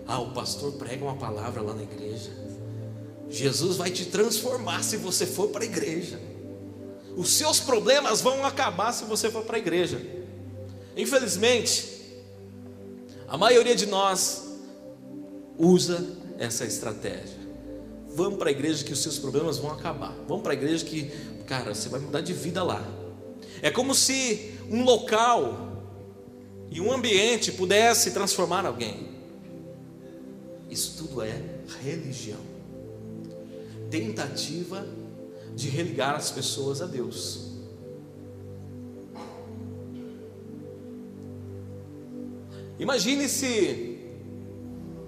Ah, 0.08 0.20
o 0.20 0.32
pastor 0.32 0.74
prega 0.74 1.04
uma 1.04 1.16
palavra 1.16 1.62
lá 1.62 1.74
na 1.74 1.84
igreja. 1.84 2.32
Jesus 3.30 3.78
vai 3.78 3.90
te 3.90 4.06
transformar 4.06 4.84
se 4.84 4.98
você 4.98 5.26
for 5.26 5.50
para 5.50 5.64
a 5.64 5.66
igreja. 5.66 6.20
Os 7.16 7.30
seus 7.34 7.60
problemas 7.60 8.22
vão 8.22 8.46
acabar 8.46 8.92
se 8.92 9.06
você 9.06 9.30
for 9.30 9.44
para 9.44 9.58
a 9.58 9.60
igreja. 9.60 10.02
Infelizmente, 10.96 11.90
a 13.28 13.38
maioria 13.38 13.76
de 13.76 13.86
nós 13.86 14.44
usa 15.58 16.06
essa 16.38 16.66
estratégia. 16.66 17.42
Vamos 18.16 18.38
para 18.38 18.50
a 18.50 18.52
igreja 18.52 18.84
que 18.84 18.94
os 18.94 19.02
seus 19.02 19.18
problemas 19.18 19.58
vão 19.58 19.72
acabar. 19.72 20.14
Vamos 20.28 20.44
para 20.44 20.54
a 20.54 20.56
igreja 20.56 20.86
que, 20.86 21.12
cara, 21.48 21.74
você 21.74 21.90
vai 21.90 22.00
mudar 22.00 22.22
de 22.22 22.34
vida 22.34 22.64
lá. 22.64 22.84
É 23.62 23.72
como 23.72 23.96
se 23.96 24.54
um 24.70 24.84
local 24.84 25.72
e 26.70 26.80
um 26.80 26.92
ambiente 26.92 27.52
pudesse 27.52 28.12
transformar 28.12 28.66
alguém. 28.66 29.13
Isso 30.74 30.96
tudo 30.98 31.22
é 31.22 31.40
religião. 31.84 32.40
Tentativa 33.92 34.84
de 35.56 35.70
religar 35.70 36.16
as 36.16 36.32
pessoas 36.32 36.82
a 36.82 36.88
Deus. 36.88 37.52
Imagine 42.80 43.30
se 43.30 44.00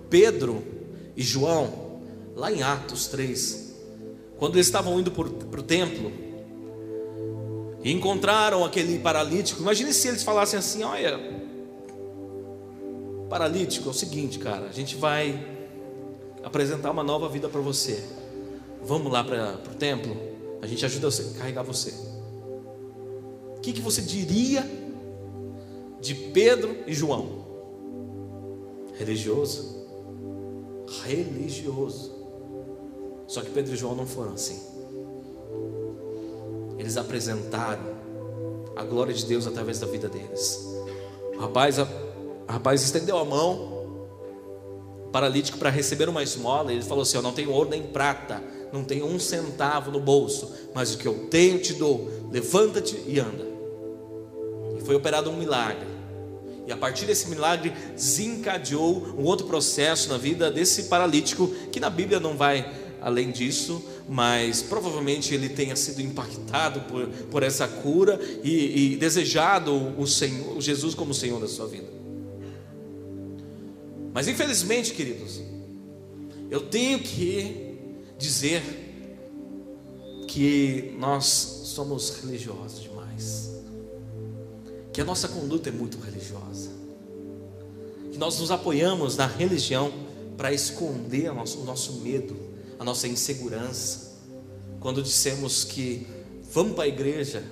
Pedro 0.08 0.64
e 1.16 1.24
João, 1.24 2.00
lá 2.36 2.52
em 2.52 2.62
Atos 2.62 3.08
3, 3.08 3.74
quando 4.38 4.58
eles 4.58 4.68
estavam 4.68 5.00
indo 5.00 5.10
para 5.10 5.60
o 5.60 5.64
templo, 5.64 6.12
e 7.84 7.92
encontraram 7.92 8.64
aquele 8.64 9.00
paralítico, 9.00 9.62
imagine 9.62 9.92
se 9.94 10.10
eles 10.10 10.22
falassem 10.22 10.60
assim: 10.60 10.84
Olha, 10.84 11.20
paralítico, 13.28 13.88
é 13.88 13.92
o 13.92 13.94
seguinte, 13.94 14.38
cara, 14.38 14.68
a 14.68 14.72
gente 14.72 14.96
vai 14.96 15.55
apresentar 16.46 16.92
uma 16.92 17.04
nova 17.04 17.28
vida 17.28 17.50
para 17.50 17.60
você. 17.60 18.02
Vamos 18.84 19.12
lá 19.12 19.24
para 19.24 19.60
o 19.72 19.76
templo, 19.76 20.16
a 20.62 20.68
gente 20.68 20.86
ajuda 20.86 21.10
você 21.10 21.24
a 21.24 21.40
carregar 21.40 21.64
você. 21.64 21.92
O 23.58 23.60
que, 23.62 23.74
que 23.74 23.82
você 23.82 24.04
diria 24.04 24.64
de 26.00 26.14
Pedro 26.14 26.78
e 26.86 26.94
João? 26.94 27.44
Religioso? 28.94 29.88
Religioso. 31.04 32.14
Só 33.28 33.42
que 33.42 33.50
Pedro 33.50 33.74
e 33.74 33.76
João 33.76 33.96
não 33.96 34.06
foram 34.06 34.34
assim. 34.34 34.62
Eles 36.78 36.96
apresentaram 36.96 37.96
a 38.76 38.84
glória 38.84 39.16
de 39.16 39.26
Deus 39.26 39.48
através 39.48 39.80
da 39.80 39.88
vida 39.88 40.08
deles. 40.08 40.64
O 41.36 41.40
rapaz, 41.40 41.80
o 41.80 41.88
rapaz 42.48 42.84
estendeu 42.84 43.18
a 43.18 43.26
mão 43.26 43.75
paralítico 45.16 45.58
para 45.58 45.70
receber 45.70 46.10
uma 46.10 46.22
esmola, 46.22 46.74
ele 46.74 46.82
falou 46.82 47.04
assim: 47.04 47.16
Eu 47.16 47.24
não 47.24 47.32
tenho 47.32 47.50
ouro 47.50 47.70
nem 47.70 47.82
prata, 47.82 48.44
não 48.74 48.84
tenho 48.84 49.06
um 49.06 49.18
centavo 49.18 49.90
no 49.90 49.98
bolso, 49.98 50.52
mas 50.74 50.94
o 50.94 50.98
que 50.98 51.08
eu 51.08 51.28
tenho 51.30 51.58
te 51.58 51.74
dou, 51.74 52.12
levanta-te 52.30 53.02
e 53.08 53.18
anda. 53.18 53.48
E 54.78 54.82
foi 54.84 54.94
operado 54.94 55.30
um 55.30 55.38
milagre. 55.38 55.88
E 56.68 56.72
a 56.74 56.76
partir 56.76 57.06
desse 57.06 57.30
milagre 57.30 57.72
desencadeou 57.94 59.16
um 59.18 59.24
outro 59.24 59.48
processo 59.48 60.10
na 60.10 60.18
vida 60.18 60.52
desse 60.52 60.84
paralítico, 60.84 61.48
que 61.72 61.80
na 61.80 61.90
Bíblia 61.90 62.20
não 62.20 62.36
vai 62.36 62.70
além 63.02 63.32
disso, 63.32 63.82
mas 64.10 64.62
provavelmente 64.64 65.34
ele 65.34 65.48
tenha 65.48 65.78
sido 65.78 66.02
impactado 66.02 66.82
por, 66.82 67.08
por 67.32 67.42
essa 67.42 67.66
cura 67.70 68.20
e, 68.44 68.96
e 68.96 68.98
desejado 68.98 69.98
o 69.98 70.06
Senhor, 70.06 70.60
Jesus 70.60 70.94
como 70.94 71.14
Senhor 71.14 71.40
da 71.40 71.48
sua 71.48 71.68
vida. 71.68 72.05
Mas 74.16 74.30
infelizmente, 74.30 74.94
queridos, 74.94 75.42
eu 76.50 76.62
tenho 76.62 77.00
que 77.00 77.78
dizer 78.18 78.64
que 80.26 80.96
nós 80.98 81.26
somos 81.26 82.22
religiosos 82.22 82.82
demais, 82.82 83.52
que 84.94 85.02
a 85.02 85.04
nossa 85.04 85.28
conduta 85.28 85.68
é 85.68 85.72
muito 85.74 86.00
religiosa, 86.00 86.70
que 88.10 88.18
nós 88.18 88.40
nos 88.40 88.52
apoiamos 88.52 89.18
na 89.18 89.28
religião 89.28 89.92
para 90.38 90.54
esconder 90.54 91.30
o 91.30 91.66
nosso, 91.66 92.00
medo, 92.00 92.38
a 92.80 92.86
nossa 92.86 93.10
insegurança. 93.10 94.16
Quando 94.80 95.04
dissemos 95.04 95.66
que 95.66 96.08
vamos 96.54 96.74
para 96.74 96.86
a 96.86 96.88
igreja, 96.88 97.44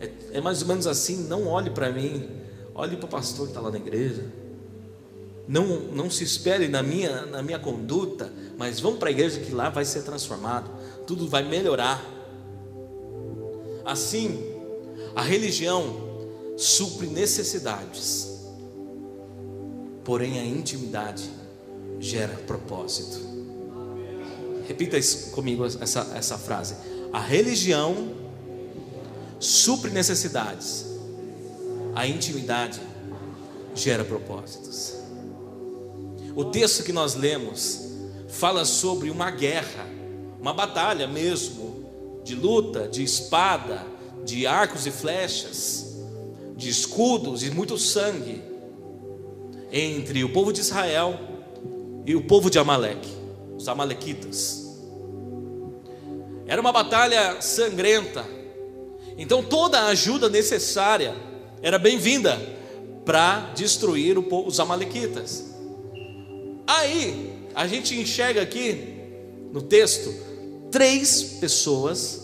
é, 0.00 0.38
é 0.38 0.40
mais 0.40 0.60
ou 0.62 0.66
menos 0.66 0.88
assim: 0.88 1.18
não 1.28 1.46
olhe 1.46 1.70
para 1.70 1.92
mim, 1.92 2.28
olhe 2.74 2.96
para 2.96 3.06
o 3.06 3.08
pastor 3.08 3.46
que 3.46 3.52
está 3.52 3.60
lá 3.60 3.70
na 3.70 3.78
igreja 3.78 4.44
não, 5.48 5.66
não 5.92 6.10
se 6.10 6.24
espere 6.24 6.66
na 6.68 6.82
minha, 6.82 7.24
na 7.26 7.42
minha 7.42 7.58
conduta, 7.58 8.32
mas 8.56 8.80
vão 8.80 8.96
para 8.96 9.08
a 9.08 9.12
igreja 9.12 9.40
que 9.40 9.52
lá 9.52 9.68
vai 9.68 9.84
ser 9.84 10.02
transformado, 10.02 10.70
tudo 11.06 11.28
vai 11.28 11.44
melhorar. 11.44 12.04
Assim, 13.84 14.44
a 15.14 15.22
religião 15.22 16.06
supre 16.56 17.06
necessidades, 17.06 18.44
porém 20.04 20.40
a 20.40 20.44
intimidade 20.44 21.30
gera 22.00 22.34
propósito. 22.46 23.24
Repita 24.66 24.98
isso 24.98 25.30
comigo 25.30 25.64
essa, 25.64 26.12
essa 26.16 26.36
frase. 26.36 26.74
A 27.12 27.20
religião 27.20 28.14
supre 29.38 29.90
necessidades, 29.90 30.86
a 31.94 32.04
intimidade 32.06 32.80
gera 33.76 34.04
propósitos. 34.04 34.95
O 36.36 36.44
texto 36.44 36.84
que 36.84 36.92
nós 36.92 37.14
lemos 37.14 37.80
fala 38.28 38.66
sobre 38.66 39.08
uma 39.08 39.30
guerra, 39.30 39.88
uma 40.38 40.52
batalha 40.52 41.06
mesmo, 41.06 42.20
de 42.22 42.34
luta, 42.34 42.86
de 42.86 43.02
espada, 43.02 43.86
de 44.22 44.46
arcos 44.46 44.86
e 44.86 44.90
flechas, 44.90 45.96
de 46.54 46.68
escudos 46.68 47.42
e 47.42 47.50
muito 47.50 47.78
sangue 47.78 48.42
entre 49.72 50.22
o 50.24 50.28
povo 50.28 50.52
de 50.52 50.60
Israel 50.60 51.18
e 52.04 52.14
o 52.14 52.24
povo 52.26 52.50
de 52.50 52.58
Amaleque, 52.58 53.08
os 53.56 53.66
amalequitas. 53.66 54.76
Era 56.46 56.60
uma 56.60 56.70
batalha 56.70 57.40
sangrenta. 57.40 58.26
Então 59.16 59.42
toda 59.42 59.80
a 59.80 59.86
ajuda 59.86 60.28
necessária 60.28 61.16
era 61.62 61.78
bem-vinda 61.78 62.38
para 63.06 63.52
destruir 63.54 64.18
os 64.18 64.60
amalequitas. 64.60 65.55
Aí, 66.66 67.32
a 67.54 67.66
gente 67.66 67.94
enxerga 67.98 68.42
aqui 68.42 68.96
no 69.52 69.62
texto 69.62 70.12
três 70.70 71.22
pessoas, 71.22 72.22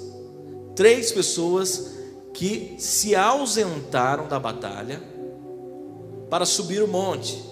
três 0.75 1.13
pessoas 1.13 1.93
que 2.35 2.75
se 2.79 3.15
ausentaram 3.15 4.27
da 4.27 4.39
batalha 4.39 5.03
para 6.29 6.45
subir 6.45 6.83
o 6.83 6.89
monte. 6.89 7.43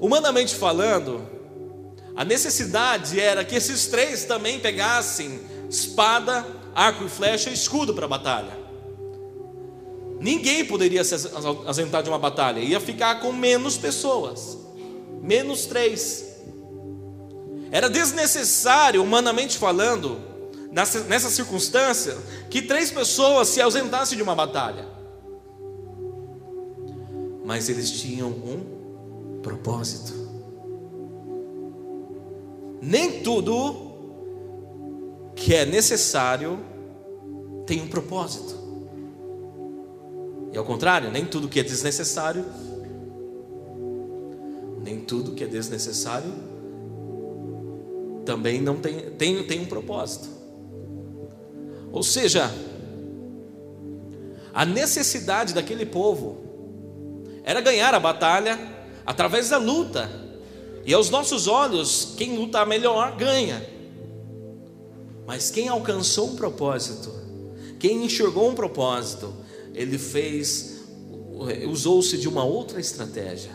Humanamente 0.00 0.54
falando, 0.54 1.26
a 2.14 2.24
necessidade 2.24 3.18
era 3.18 3.44
que 3.44 3.56
esses 3.56 3.86
três 3.86 4.24
também 4.24 4.60
pegassem 4.60 5.40
espada, 5.68 6.46
arco 6.74 7.04
e 7.04 7.08
flecha 7.08 7.50
e 7.50 7.54
escudo 7.54 7.94
para 7.94 8.04
a 8.04 8.08
batalha. 8.08 8.63
Ninguém 10.20 10.64
poderia 10.64 11.04
se 11.04 11.14
ausentar 11.66 12.02
de 12.02 12.08
uma 12.08 12.18
batalha, 12.18 12.60
ia 12.60 12.80
ficar 12.80 13.20
com 13.20 13.32
menos 13.32 13.76
pessoas, 13.76 14.56
menos 15.20 15.66
três. 15.66 16.24
Era 17.70 17.90
desnecessário, 17.90 19.02
humanamente 19.02 19.58
falando, 19.58 20.18
nessa, 20.70 21.30
circunstância, 21.30 22.16
que 22.50 22.62
três 22.62 22.90
pessoas 22.90 23.48
se 23.48 23.60
ausentassem 23.60 24.16
de 24.16 24.22
uma 24.22 24.34
batalha. 24.34 24.88
Mas 27.44 27.68
eles 27.68 27.90
tinham 27.90 28.28
um 28.30 29.40
propósito. 29.42 30.12
Nem 32.80 33.22
tudo 33.22 33.92
que 35.36 35.54
é 35.54 35.64
necessário 35.64 36.58
tem 37.66 37.80
um 37.80 37.88
propósito. 37.88 38.63
E 40.54 40.56
ao 40.56 40.64
contrário, 40.64 41.10
nem 41.10 41.24
tudo 41.24 41.48
que 41.48 41.58
é 41.58 41.64
desnecessário, 41.64 42.44
nem 44.84 45.00
tudo 45.00 45.32
que 45.32 45.42
é 45.42 45.48
desnecessário 45.48 46.32
também 48.24 48.60
não 48.62 48.76
tem, 48.76 49.10
tem, 49.10 49.42
tem 49.44 49.60
um 49.60 49.66
propósito. 49.66 50.28
Ou 51.90 52.04
seja, 52.04 52.48
a 54.52 54.64
necessidade 54.64 55.52
daquele 55.52 55.84
povo 55.84 56.38
era 57.42 57.60
ganhar 57.60 57.92
a 57.92 57.98
batalha 57.98 58.56
através 59.04 59.48
da 59.48 59.58
luta. 59.58 60.08
E 60.86 60.94
aos 60.94 61.10
nossos 61.10 61.48
olhos, 61.48 62.14
quem 62.16 62.36
luta 62.36 62.64
melhor 62.64 63.16
ganha. 63.16 63.60
Mas 65.26 65.50
quem 65.50 65.68
alcançou 65.68 66.28
um 66.28 66.36
propósito, 66.36 67.12
quem 67.80 68.04
enxergou 68.04 68.48
um 68.48 68.54
propósito, 68.54 69.42
ele 69.74 69.98
fez, 69.98 70.82
usou-se 71.68 72.16
de 72.16 72.28
uma 72.28 72.44
outra 72.44 72.80
estratégia, 72.80 73.52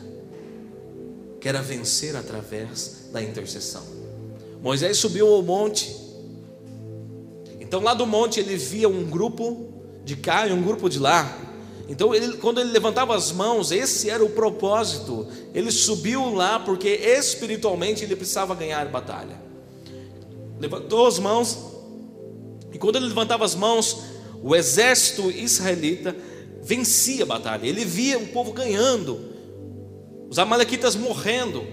que 1.40 1.48
era 1.48 1.62
vencer 1.62 2.16
através 2.16 3.08
da 3.12 3.24
intercessão. 3.24 3.84
Moisés 4.62 4.98
subiu 4.98 5.28
ao 5.28 5.42
monte 5.42 6.10
então 7.70 7.84
lá 7.84 7.94
do 7.94 8.08
monte 8.08 8.40
ele 8.40 8.58
via 8.58 8.90
um 8.90 9.04
grupo 9.04 9.70
de 10.04 10.16
cá 10.16 10.48
e 10.48 10.52
um 10.52 10.60
grupo 10.60 10.90
de 10.90 10.98
lá. 10.98 11.38
Então 11.88 12.16
ele, 12.16 12.38
quando 12.38 12.60
ele 12.60 12.72
levantava 12.72 13.16
as 13.16 13.32
mãos, 13.32 13.72
esse 13.72 14.10
era 14.10 14.26
o 14.26 14.30
propósito. 14.32 15.28
Ele 15.54 15.70
subiu 15.70 16.34
lá 16.34 16.60
porque 16.60 16.90
espiritualmente 16.90 18.04
ele 18.04 18.16
precisava 18.16 18.56
ganhar 18.56 18.88
batalha. 18.88 19.40
Levantou 20.60 21.06
as 21.06 21.20
mãos 21.20 21.60
e 22.74 22.80
quando 22.80 22.96
ele 22.96 23.06
levantava 23.06 23.46
as 23.46 23.54
mãos, 23.54 23.98
o 24.42 24.56
exército 24.56 25.30
israelita 25.30 26.16
vencia 26.62 27.24
a 27.24 27.28
batalha. 27.28 27.66
Ele 27.66 27.86
via 27.86 28.18
o 28.18 28.28
povo 28.28 28.54
ganhando, 28.54 29.20
os 30.30 30.40
amalequitas 30.40 30.96
morrendo. 30.96 31.66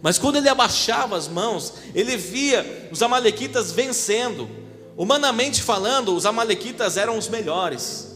Mas 0.00 0.18
quando 0.18 0.36
ele 0.36 0.48
abaixava 0.48 1.16
as 1.16 1.28
mãos, 1.28 1.74
ele 1.94 2.16
via 2.16 2.88
os 2.90 3.02
amalequitas 3.02 3.72
vencendo. 3.72 4.48
Humanamente 4.96 5.62
falando, 5.62 6.14
os 6.14 6.26
amalequitas 6.26 6.96
eram 6.96 7.16
os 7.16 7.28
melhores, 7.28 8.12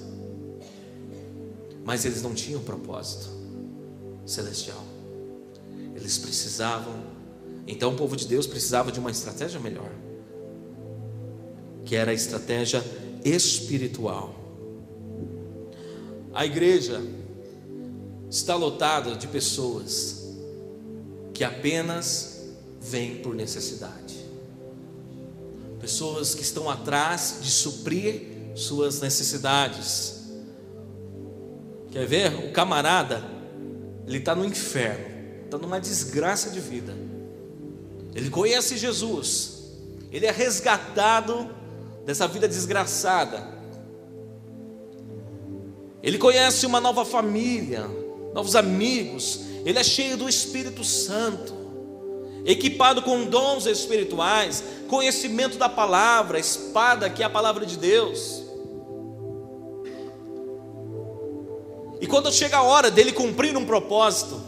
mas 1.85 2.05
eles 2.05 2.23
não 2.23 2.35
tinham 2.35 2.61
propósito 2.61 3.31
celestial. 4.27 4.85
Eles 5.95 6.19
precisavam, 6.19 6.95
então 7.67 7.93
o 7.93 7.97
povo 7.97 8.15
de 8.15 8.27
Deus 8.27 8.47
precisava 8.47 8.93
de 8.93 9.01
uma 9.01 9.11
estratégia 9.11 9.59
melhor, 9.59 9.91
que 11.85 11.97
era 11.97 12.11
a 12.11 12.15
estratégia 12.15 12.85
espiritual. 13.29 14.35
A 16.33 16.45
igreja 16.45 17.03
está 18.31 18.55
lotada 18.55 19.17
de 19.17 19.27
pessoas 19.27 20.35
que 21.33 21.45
apenas 21.45 22.41
vêm 22.81 23.17
por 23.17 23.35
necessidade 23.35 24.27
pessoas 25.87 26.35
que 26.35 26.43
estão 26.43 26.69
atrás 26.69 27.39
de 27.43 27.49
suprir 27.49 28.27
suas 28.57 29.01
necessidades. 29.01 30.17
Quer 31.93 32.05
ver? 32.07 32.35
O 32.45 32.53
camarada, 32.53 33.23
ele 34.05 34.19
está 34.19 34.35
no 34.35 34.45
inferno, 34.45 35.45
está 35.45 35.57
numa 35.57 35.79
desgraça 35.79 36.51
de 36.51 36.59
vida. 36.59 36.93
Ele 38.17 38.31
conhece 38.31 38.77
Jesus, 38.77 39.77
ele 40.11 40.27
é 40.27 40.33
resgatado 40.33 41.49
dessa 42.07 42.27
vida 42.27 42.49
desgraçada. 42.49 43.47
Ele 46.03 46.17
conhece 46.17 46.65
uma 46.65 46.81
nova 46.81 47.05
família, 47.05 47.87
novos 48.33 48.57
amigos, 48.57 49.41
ele 49.67 49.79
é 49.79 49.85
cheio 49.85 50.17
do 50.17 50.29
Espírito 50.29 50.83
Santo 50.83 51.67
equipado 52.47 53.03
com 53.03 53.25
dons 53.25 53.67
espirituais, 53.67 54.63
conhecimento 54.89 55.59
da 55.59 55.69
palavra, 55.69 56.39
espada 56.39 57.11
que 57.11 57.23
é 57.23 57.27
a 57.27 57.31
palavra 57.31 57.67
de 57.67 57.77
Deus. 57.77 58.45
E 62.01 62.07
quando 62.07 62.33
chega 62.33 62.59
a 62.59 62.63
hora 62.63 62.89
dele 62.89 63.11
cumprir 63.11 63.57
um 63.57 63.67
propósito, 63.67 64.41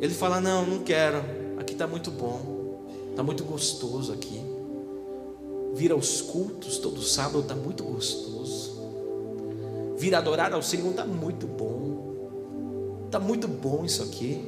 ele 0.00 0.12
fala: 0.12 0.40
Não, 0.40 0.66
não 0.66 0.80
quero, 0.80 1.18
aqui 1.56 1.72
está 1.72 1.86
muito 1.86 2.10
bom, 2.10 2.84
está 3.10 3.22
muito 3.22 3.44
gostoso 3.44 4.12
aqui. 4.12 4.43
Vir 5.74 5.90
aos 5.92 6.20
cultos 6.20 6.78
todo 6.78 7.02
sábado 7.02 7.40
está 7.40 7.54
muito 7.54 7.82
gostoso. 7.82 8.80
Vir 9.96 10.14
adorar 10.14 10.52
ao 10.52 10.62
Senhor 10.62 10.90
está 10.90 11.04
muito 11.04 11.46
bom. 11.46 13.04
Está 13.06 13.18
muito 13.18 13.48
bom 13.48 13.84
isso 13.84 14.02
aqui. 14.02 14.44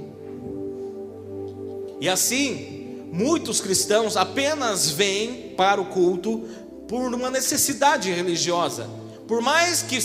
E 2.00 2.08
assim, 2.08 3.06
muitos 3.12 3.60
cristãos 3.60 4.16
apenas 4.16 4.90
vêm 4.90 5.54
para 5.56 5.80
o 5.80 5.86
culto 5.86 6.44
por 6.86 7.12
uma 7.12 7.30
necessidade 7.30 8.12
religiosa. 8.12 8.88
Por 9.26 9.40
mais 9.40 9.82
que, 9.82 9.98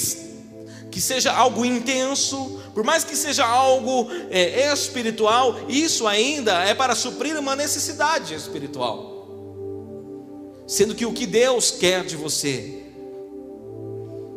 que 0.90 1.02
seja 1.02 1.32
algo 1.32 1.64
intenso, 1.64 2.60
por 2.74 2.84
mais 2.84 3.04
que 3.04 3.16
seja 3.16 3.46
algo 3.46 4.08
é, 4.30 4.72
espiritual, 4.74 5.56
isso 5.70 6.08
ainda 6.08 6.64
é 6.64 6.74
para 6.74 6.96
suprir 6.96 7.38
uma 7.38 7.56
necessidade 7.56 8.34
espiritual. 8.34 9.21
Sendo 10.72 10.96
que 10.96 11.06
o 11.06 11.12
que 11.12 11.28
Deus 11.28 11.70
quer 11.70 12.06
de 12.06 12.16
você 12.16 12.82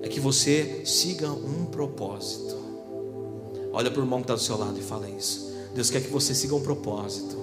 é 0.02 0.08
que 0.08 0.18
você 0.18 0.82
siga 0.84 1.30
um 1.30 1.64
propósito. 1.66 2.56
Olha 3.72 3.88
para 3.88 4.00
o 4.00 4.02
irmão 4.02 4.18
que 4.18 4.24
está 4.24 4.34
do 4.34 4.40
seu 4.40 4.58
lado 4.58 4.76
e 4.76 4.82
fala 4.82 5.08
isso. 5.08 5.54
Deus 5.76 5.90
quer 5.90 6.02
que 6.02 6.10
você 6.10 6.34
siga 6.34 6.56
um 6.56 6.60
propósito. 6.60 7.36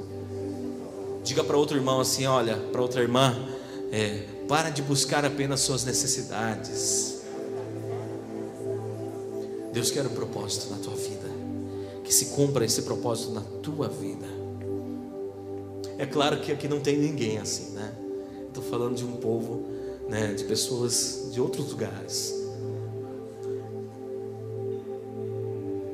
Diga 1.23 1.41
para 1.41 1.55
outro 1.55 1.77
irmão 1.77 2.01
assim: 2.01 2.25
olha, 2.25 2.57
para 2.57 2.81
outra 2.81 3.01
irmã, 3.01 3.33
é, 3.93 4.25
para 4.45 4.69
de 4.69 4.81
buscar 4.81 5.23
apenas 5.23 5.61
suas 5.61 5.85
necessidades. 5.85 7.21
Deus 9.71 9.89
quer 9.89 10.05
um 10.05 10.09
propósito 10.09 10.69
na 10.69 10.75
tua 10.75 10.95
vida, 10.95 11.29
que 12.03 12.13
se 12.13 12.25
cumpra 12.25 12.65
esse 12.65 12.81
propósito 12.81 13.31
na 13.31 13.41
tua 13.63 13.87
vida. 13.87 14.27
É 15.97 16.05
claro 16.05 16.41
que 16.41 16.51
aqui 16.51 16.67
não 16.67 16.81
tem 16.81 16.97
ninguém 16.97 17.37
assim, 17.37 17.71
né? 17.71 18.00
Estou 18.51 18.63
falando 18.65 18.95
de 18.95 19.05
um 19.05 19.13
povo, 19.13 19.63
né, 20.09 20.33
de 20.33 20.43
pessoas 20.43 21.29
de 21.31 21.39
outros 21.39 21.71
lugares. 21.71 22.35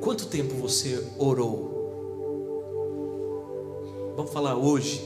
Quanto 0.00 0.26
tempo 0.26 0.54
você 0.54 1.06
orou? 1.16 1.76
Vamos 4.16 4.32
falar 4.32 4.56
hoje. 4.56 5.00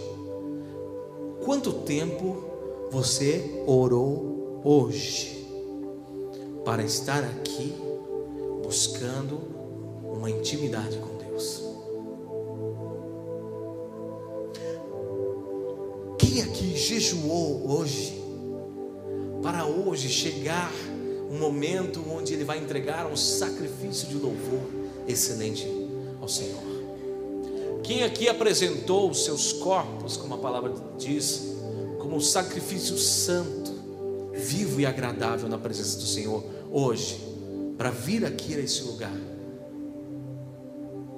Quanto 1.44 1.74
tempo 1.74 2.42
você 2.90 3.62
orou 3.66 4.62
hoje 4.64 5.46
para 6.64 6.82
estar 6.82 7.22
aqui 7.22 7.74
buscando 8.62 9.38
uma 10.04 10.30
intimidade 10.30 10.96
com 10.96 11.11
Aqui 16.62 16.76
jejuou 16.76 17.68
hoje 17.68 18.22
para 19.42 19.66
hoje 19.66 20.08
chegar 20.08 20.72
um 21.28 21.36
momento 21.36 22.00
onde 22.08 22.34
ele 22.34 22.44
vai 22.44 22.58
entregar 22.58 23.04
um 23.04 23.16
sacrifício 23.16 24.06
de 24.06 24.14
louvor 24.14 24.62
excelente 25.08 25.66
ao 26.20 26.28
Senhor? 26.28 26.62
Quem 27.82 28.04
aqui 28.04 28.28
apresentou 28.28 29.10
os 29.10 29.24
seus 29.24 29.52
corpos, 29.52 30.16
como 30.16 30.34
a 30.34 30.38
palavra 30.38 30.72
diz, 30.96 31.56
como 31.98 32.14
um 32.14 32.20
sacrifício 32.20 32.96
santo, 32.96 33.72
vivo 34.32 34.80
e 34.80 34.86
agradável 34.86 35.48
na 35.48 35.58
presença 35.58 35.98
do 35.98 36.06
Senhor, 36.06 36.44
hoje, 36.70 37.18
para 37.76 37.90
vir 37.90 38.24
aqui 38.24 38.54
a 38.54 38.60
esse 38.60 38.84
lugar? 38.84 39.16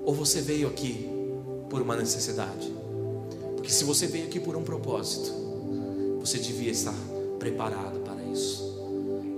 Ou 0.07 0.15
você 0.15 0.41
veio 0.41 0.69
aqui 0.69 1.07
por 1.69 1.83
uma 1.83 1.97
necessidade? 1.97 2.84
Porque 3.65 3.73
se 3.73 3.85
você 3.85 4.07
veio 4.07 4.27
aqui 4.27 4.39
por 4.39 4.55
um 4.57 4.63
propósito, 4.63 5.33
você 6.21 6.37
devia 6.37 6.71
estar 6.71 6.95
preparado 7.39 7.99
para 8.01 8.23
isso. 8.31 8.63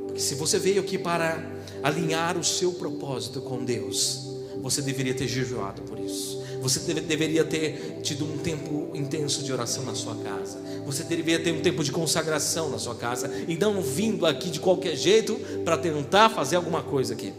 Porque 0.05 0.21
se 0.21 0.35
você 0.35 0.59
veio 0.59 0.81
aqui 0.81 0.99
para 0.99 1.49
alinhar 1.81 2.37
o 2.37 2.43
seu 2.43 2.73
propósito 2.73 3.41
com 3.41 3.65
Deus, 3.65 4.27
você 4.61 4.83
deveria 4.83 5.15
ter 5.15 5.29
jejuado 5.29 5.83
por 5.83 6.01
isso 6.01 6.43
Você 6.61 6.81
deve, 6.81 7.03
deveria 7.03 7.45
ter 7.45 8.01
tido 8.03 8.25
um 8.25 8.37
tempo 8.39 8.91
intenso 8.95 9.45
de 9.45 9.53
oração 9.53 9.85
na 9.85 9.95
sua 9.95 10.17
casa. 10.17 10.59
Você 10.85 11.05
deveria 11.05 11.39
ter 11.39 11.53
um 11.53 11.63
tempo 11.63 11.85
de 11.85 11.93
consagração 11.93 12.69
na 12.69 12.81
sua 12.81 12.97
casa. 12.97 13.31
E 13.47 13.57
não 13.57 13.81
vindo 13.81 14.27
aqui 14.27 14.51
de 14.51 14.59
qualquer 14.59 14.97
jeito 14.97 15.37
para 15.65 15.79
tentar 15.79 16.31
fazer 16.31 16.57
alguma 16.57 16.83
coisa 16.83 17.15
aqui. 17.15 17.33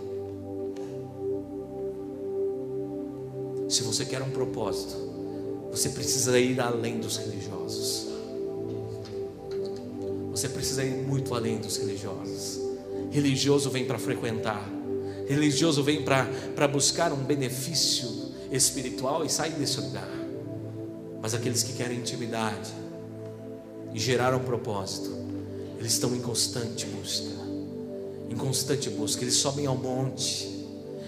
Se 3.68 3.84
você 3.84 4.06
quer 4.06 4.22
um 4.22 4.30
propósito, 4.30 5.07
você 5.78 5.90
precisa 5.90 6.40
ir 6.40 6.60
além 6.60 7.00
dos 7.00 7.18
religiosos. 7.18 8.08
Você 10.32 10.50
precisa 10.50 10.84
ir 10.84 11.04
muito 11.04 11.36
além 11.36 11.60
dos 11.60 11.78
religiosos. 11.78 12.60
Religioso 13.12 13.70
vem 13.70 13.86
para 13.86 14.00
frequentar, 14.00 14.68
religioso 15.28 15.84
vem 15.84 16.04
para 16.04 16.68
buscar 16.68 17.14
um 17.14 17.24
benefício 17.24 18.10
espiritual 18.52 19.24
e 19.24 19.30
sair 19.30 19.54
desse 19.54 19.80
lugar. 19.80 20.10
Mas 21.22 21.36
aqueles 21.36 21.62
que 21.62 21.74
querem 21.74 22.00
intimidade 22.00 22.74
e 23.94 24.00
gerar 24.00 24.34
um 24.34 24.40
propósito, 24.40 25.16
eles 25.78 25.94
estão 25.94 26.16
em 26.16 26.22
constante 26.22 26.88
busca. 26.88 27.30
Em 28.30 28.36
constante 28.36 28.90
busca, 28.90 29.24
eles 29.24 29.36
sobem 29.36 29.68
ao 29.68 29.78
monte. 29.78 30.57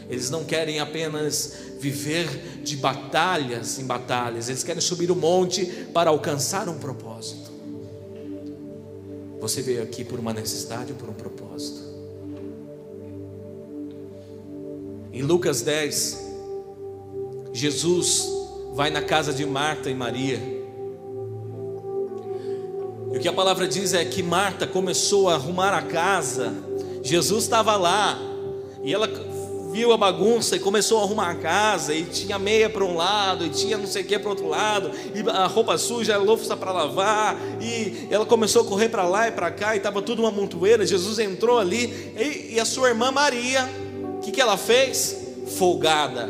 Eles 0.10 0.30
não 0.30 0.44
querem 0.44 0.80
apenas 0.80 1.54
viver 1.80 2.62
de 2.64 2.76
batalhas 2.78 3.78
em 3.78 3.86
batalhas, 3.86 4.50
eles 4.50 4.64
querem 4.64 4.82
subir 4.82 5.12
o 5.12 5.16
monte 5.16 5.66
para 5.94 6.10
alcançar 6.10 6.68
um 6.68 6.80
propósito. 6.80 7.50
Você 9.40 9.62
veio 9.62 9.84
aqui 9.84 10.04
por 10.04 10.20
uma 10.20 10.34
necessidade 10.34 10.92
ou 10.92 10.98
por 10.98 11.10
um 11.10 11.14
propósito? 11.14 11.88
Em 15.14 15.22
Lucas 15.22 15.62
10, 15.62 16.28
Jesus 17.54 18.28
vai 18.74 18.90
na 18.90 19.02
casa 19.02 19.34
de 19.34 19.46
Marta 19.46 19.90
e 19.90 19.96
Maria. 19.96 20.40
E 23.12 23.18
o 23.18 23.20
que 23.20 23.28
a 23.28 23.34
palavra 23.34 23.68
diz 23.68 23.94
é 23.94 24.06
que 24.06 24.22
Marta 24.22 24.68
começou 24.68 25.30
a 25.30 25.36
arrumar 25.36 25.74
a 25.74 25.82
casa. 25.82 26.54
Jesus 27.02 27.44
estava 27.44 27.76
lá 27.76 28.20
e 28.84 28.94
ela 28.94 29.08
viu 29.72 29.92
a 29.92 29.98
bagunça 29.98 30.56
e 30.56 30.60
começou 30.60 31.00
a 31.00 31.04
arrumar 31.04 31.30
a 31.30 31.36
casa 31.36 31.94
e 31.94 32.04
tinha 32.04 32.40
meia 32.40 32.70
para 32.70 32.84
um 32.84 32.96
lado 32.96 33.46
e 33.46 33.50
tinha 33.50 33.78
não 33.78 33.86
sei 33.86 34.02
o 34.02 34.06
que 34.06 34.18
para 34.18 34.30
outro 34.30 34.48
lado 34.48 34.92
e 35.14 35.30
a 35.30 35.46
roupa 35.46 35.78
suja, 35.78 36.16
a 36.16 36.18
louça 36.18 36.58
para 36.58 36.72
lavar 36.72 37.38
e 37.62 38.08
ela 38.10 38.26
começou 38.26 38.64
a 38.64 38.66
correr 38.66 38.90
para 38.90 39.04
lá 39.04 39.28
e 39.28 39.32
para 39.32 39.52
cá 39.52 39.76
e 39.76 39.78
estava 39.78 40.02
tudo 40.02 40.22
uma 40.24 40.32
montoeira. 40.32 40.86
Jesus 40.86 41.20
entrou 41.20 41.60
ali 41.60 42.14
e, 42.18 42.56
e 42.56 42.60
a 42.60 42.66
sua 42.66 42.90
irmã 42.90 43.12
Maria, 43.12 43.70
o 44.18 44.20
que, 44.22 44.32
que 44.32 44.42
ela 44.42 44.58
fez? 44.58 45.18
Folgada, 45.58 46.30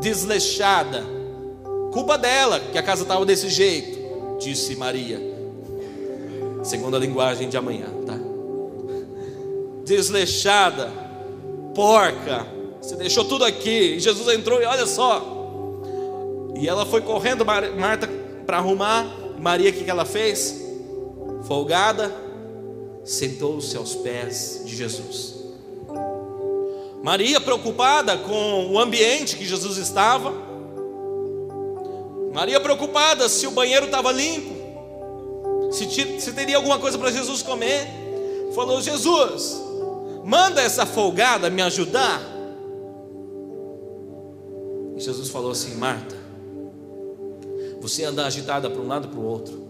desleixada. 0.00 1.04
Culpa 1.92 2.16
dela 2.16 2.58
que 2.58 2.78
a 2.78 2.82
casa 2.82 3.02
estava 3.02 3.26
desse 3.26 3.50
jeito, 3.50 4.38
disse 4.38 4.74
Maria. 4.76 5.20
Segundo 6.62 6.96
a 6.96 6.98
linguagem 6.98 7.48
de 7.48 7.56
amanhã, 7.56 7.88
tá? 8.06 8.18
Desleixada, 9.84 11.01
porca. 11.74 12.46
Você 12.80 12.96
deixou 12.96 13.24
tudo 13.24 13.44
aqui. 13.44 13.96
E 13.96 14.00
Jesus 14.00 14.28
entrou 14.34 14.60
e 14.60 14.64
olha 14.64 14.86
só. 14.86 15.42
E 16.58 16.68
ela 16.68 16.86
foi 16.86 17.00
correndo, 17.00 17.44
Marta, 17.44 18.08
para 18.46 18.58
arrumar. 18.58 19.06
Maria, 19.38 19.70
o 19.70 19.72
que 19.72 19.90
ela 19.90 20.04
fez? 20.04 20.62
Folgada, 21.44 22.14
sentou-se 23.04 23.76
aos 23.76 23.94
pés 23.96 24.62
de 24.64 24.76
Jesus. 24.76 25.42
Maria 27.02 27.40
preocupada 27.40 28.16
com 28.16 28.72
o 28.72 28.78
ambiente 28.78 29.36
que 29.36 29.44
Jesus 29.44 29.76
estava. 29.76 30.32
Maria 32.32 32.60
preocupada 32.60 33.28
se 33.28 33.46
o 33.46 33.50
banheiro 33.50 33.86
estava 33.86 34.12
limpo, 34.12 34.54
se, 35.72 36.20
se 36.20 36.32
teria 36.32 36.56
alguma 36.56 36.78
coisa 36.78 36.96
para 36.96 37.10
Jesus 37.10 37.42
comer. 37.42 37.88
Falou: 38.54 38.80
Jesus, 38.80 39.60
manda 40.24 40.62
essa 40.62 40.86
folgada 40.86 41.50
me 41.50 41.62
ajudar. 41.62 42.20
E 44.96 45.00
Jesus 45.00 45.28
falou 45.28 45.50
assim: 45.50 45.74
Marta, 45.76 46.16
você 47.80 48.04
anda 48.04 48.26
agitada 48.26 48.70
para 48.70 48.80
um 48.80 48.86
lado 48.86 49.08
e 49.08 49.10
para 49.10 49.20
o 49.20 49.24
outro, 49.24 49.68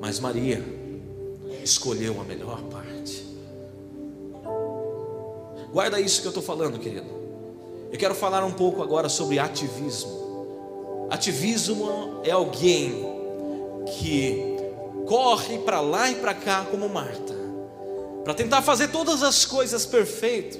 mas 0.00 0.20
Maria 0.20 0.62
escolheu 1.62 2.20
a 2.20 2.24
melhor 2.24 2.60
parte. 2.62 3.24
Guarda 5.72 5.98
isso 5.98 6.20
que 6.20 6.26
eu 6.26 6.30
estou 6.30 6.42
falando, 6.42 6.78
querido. 6.78 7.06
Eu 7.90 7.98
quero 7.98 8.14
falar 8.14 8.44
um 8.44 8.52
pouco 8.52 8.82
agora 8.82 9.08
sobre 9.08 9.38
ativismo. 9.38 11.08
Ativismo 11.10 12.20
é 12.24 12.30
alguém 12.30 12.92
que 13.98 14.56
corre 15.06 15.58
para 15.58 15.80
lá 15.80 16.10
e 16.10 16.14
para 16.16 16.34
cá 16.34 16.66
como 16.70 16.88
Marta, 16.88 17.34
para 18.24 18.34
tentar 18.34 18.62
fazer 18.62 18.88
todas 18.88 19.22
as 19.22 19.44
coisas 19.44 19.84
perfeito, 19.84 20.58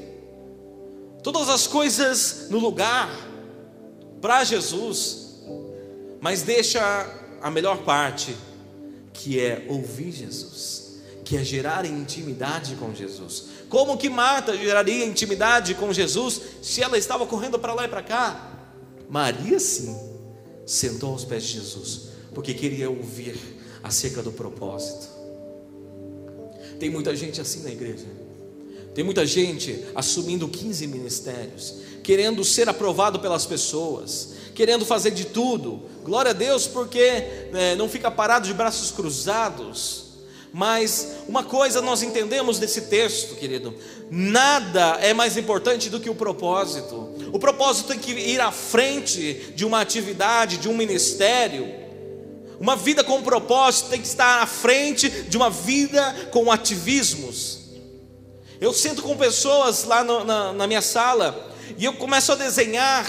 todas 1.22 1.48
as 1.48 1.66
coisas 1.66 2.46
no 2.51 2.59
lugar 2.59 3.09
para 4.20 4.44
Jesus, 4.44 5.42
mas 6.20 6.42
deixa 6.42 6.81
a 7.40 7.51
melhor 7.51 7.79
parte, 7.79 8.37
que 9.12 9.40
é 9.40 9.66
ouvir 9.68 10.12
Jesus, 10.12 11.01
que 11.25 11.37
é 11.37 11.44
gerar 11.44 11.85
intimidade 11.85 12.77
com 12.77 12.94
Jesus. 12.94 13.44
Como 13.68 13.96
que 13.96 14.09
Marta 14.09 14.57
geraria 14.57 15.05
intimidade 15.05 15.75
com 15.75 15.92
Jesus 15.92 16.40
se 16.62 16.83
ela 16.83 16.96
estava 16.96 17.27
correndo 17.27 17.59
para 17.59 17.75
lá 17.75 17.85
e 17.85 17.88
para 17.88 18.03
cá? 18.03 18.51
Maria 19.09 19.59
sim 19.59 19.96
sentou 20.64 21.12
aos 21.12 21.25
pés 21.25 21.44
de 21.44 21.55
Jesus, 21.55 22.09
porque 22.35 22.55
queria 22.55 22.88
ouvir 22.88 23.37
acerca 23.83 24.22
do 24.22 24.33
propósito. 24.33 25.12
Tem 26.82 26.90
muita 26.90 27.14
gente 27.14 27.40
assim 27.40 27.62
na 27.62 27.70
igreja. 27.70 28.04
Tem 28.92 29.04
muita 29.04 29.24
gente 29.24 29.84
assumindo 29.94 30.48
15 30.48 30.85
ministérios, 30.88 31.74
querendo 32.02 32.42
ser 32.42 32.68
aprovado 32.68 33.20
pelas 33.20 33.46
pessoas, 33.46 34.30
querendo 34.52 34.85
fazer 34.85 35.12
de 35.12 35.26
tudo. 35.26 35.80
Glória 36.02 36.33
a 36.33 36.35
Deus, 36.35 36.66
porque 36.66 37.22
né, 37.52 37.76
não 37.76 37.88
fica 37.88 38.10
parado 38.10 38.48
de 38.48 38.52
braços 38.52 38.90
cruzados 38.90 40.10
mas 40.52 41.14
uma 41.26 41.42
coisa 41.42 41.80
nós 41.80 42.02
entendemos 42.02 42.58
desse 42.58 42.83
texto, 42.83 43.37
querido: 43.37 43.74
nada 44.10 44.98
é 45.00 45.14
mais 45.14 45.38
importante 45.38 45.88
do 45.88 45.98
que 45.98 46.10
o 46.10 46.14
propósito. 46.14 47.10
O 47.33 47.38
propósito 47.38 47.88
tem 47.88 47.98
que 47.98 48.12
ir 48.12 48.38
à 48.38 48.52
frente 48.52 49.52
de 49.56 49.64
uma 49.64 49.80
atividade, 49.80 50.58
de 50.58 50.68
um 50.68 50.76
ministério. 50.76 51.81
Uma 52.63 52.77
vida 52.77 53.02
com 53.02 53.21
propósito 53.21 53.90
tem 53.90 54.00
que 54.00 54.06
estar 54.06 54.40
à 54.40 54.46
frente 54.46 55.10
de 55.10 55.37
uma 55.37 55.50
vida 55.50 56.29
com 56.31 56.48
ativismos. 56.48 57.58
Eu 58.60 58.73
sento 58.73 59.02
com 59.02 59.17
pessoas 59.17 59.83
lá 59.83 60.04
no, 60.04 60.23
na, 60.23 60.52
na, 60.52 60.67
minha 60.69 60.81
sala 60.81 61.52
e 61.77 61.85
eu 61.85 61.94
começo 61.94 62.31
a 62.31 62.37
desenhar 62.37 63.04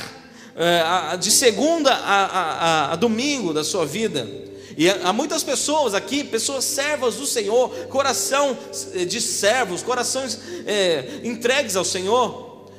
é, 0.56 1.18
de 1.18 1.30
segunda 1.30 1.94
a, 1.94 2.26
a, 2.26 2.94
a 2.94 2.96
domingo 2.96 3.54
da 3.54 3.64
sua 3.64 3.86
vida. 3.86 4.28
E 4.76 4.90
há 4.90 5.14
muitas 5.14 5.44
pessoas 5.44 5.94
aqui, 5.94 6.24
pessoas 6.24 6.66
servas 6.66 7.18
do 7.18 7.28
Senhor, 7.28 7.70
coração 7.90 8.58
eh, 8.96 9.06
de 9.06 9.22
servos, 9.22 9.84
corações 9.84 10.40
é, 10.66 11.22
entregues 11.24 11.76
ao 11.76 11.86
Senhor, 11.86 12.72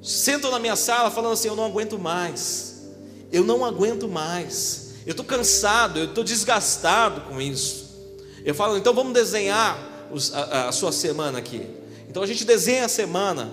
sentam 0.00 0.52
na 0.52 0.60
minha 0.60 0.76
sala 0.76 1.10
falando 1.10 1.32
assim: 1.32 1.48
Eu 1.48 1.56
não 1.56 1.64
aguento 1.64 1.98
mais, 1.98 2.88
eu 3.32 3.42
não 3.42 3.64
aguento 3.64 4.06
mais, 4.06 4.89
eu 5.10 5.12
estou 5.12 5.24
cansado, 5.24 5.98
eu 5.98 6.06
estou 6.06 6.24
desgastado 6.24 7.22
com 7.22 7.40
isso. 7.40 7.90
Eu 8.44 8.54
falo, 8.54 8.78
então 8.78 8.94
vamos 8.94 9.12
desenhar 9.12 10.08
os, 10.10 10.32
a, 10.34 10.68
a 10.68 10.72
sua 10.72 10.92
semana 10.92 11.38
aqui. 11.38 11.66
Então 12.08 12.22
a 12.22 12.26
gente 12.26 12.44
desenha 12.44 12.84
a 12.84 12.88
semana 12.88 13.52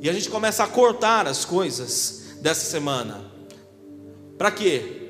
e 0.00 0.08
a 0.08 0.12
gente 0.12 0.28
começa 0.28 0.64
a 0.64 0.66
cortar 0.66 1.26
as 1.26 1.44
coisas 1.44 2.36
dessa 2.40 2.64
semana. 2.64 3.30
Para 4.38 4.50
quê? 4.50 5.02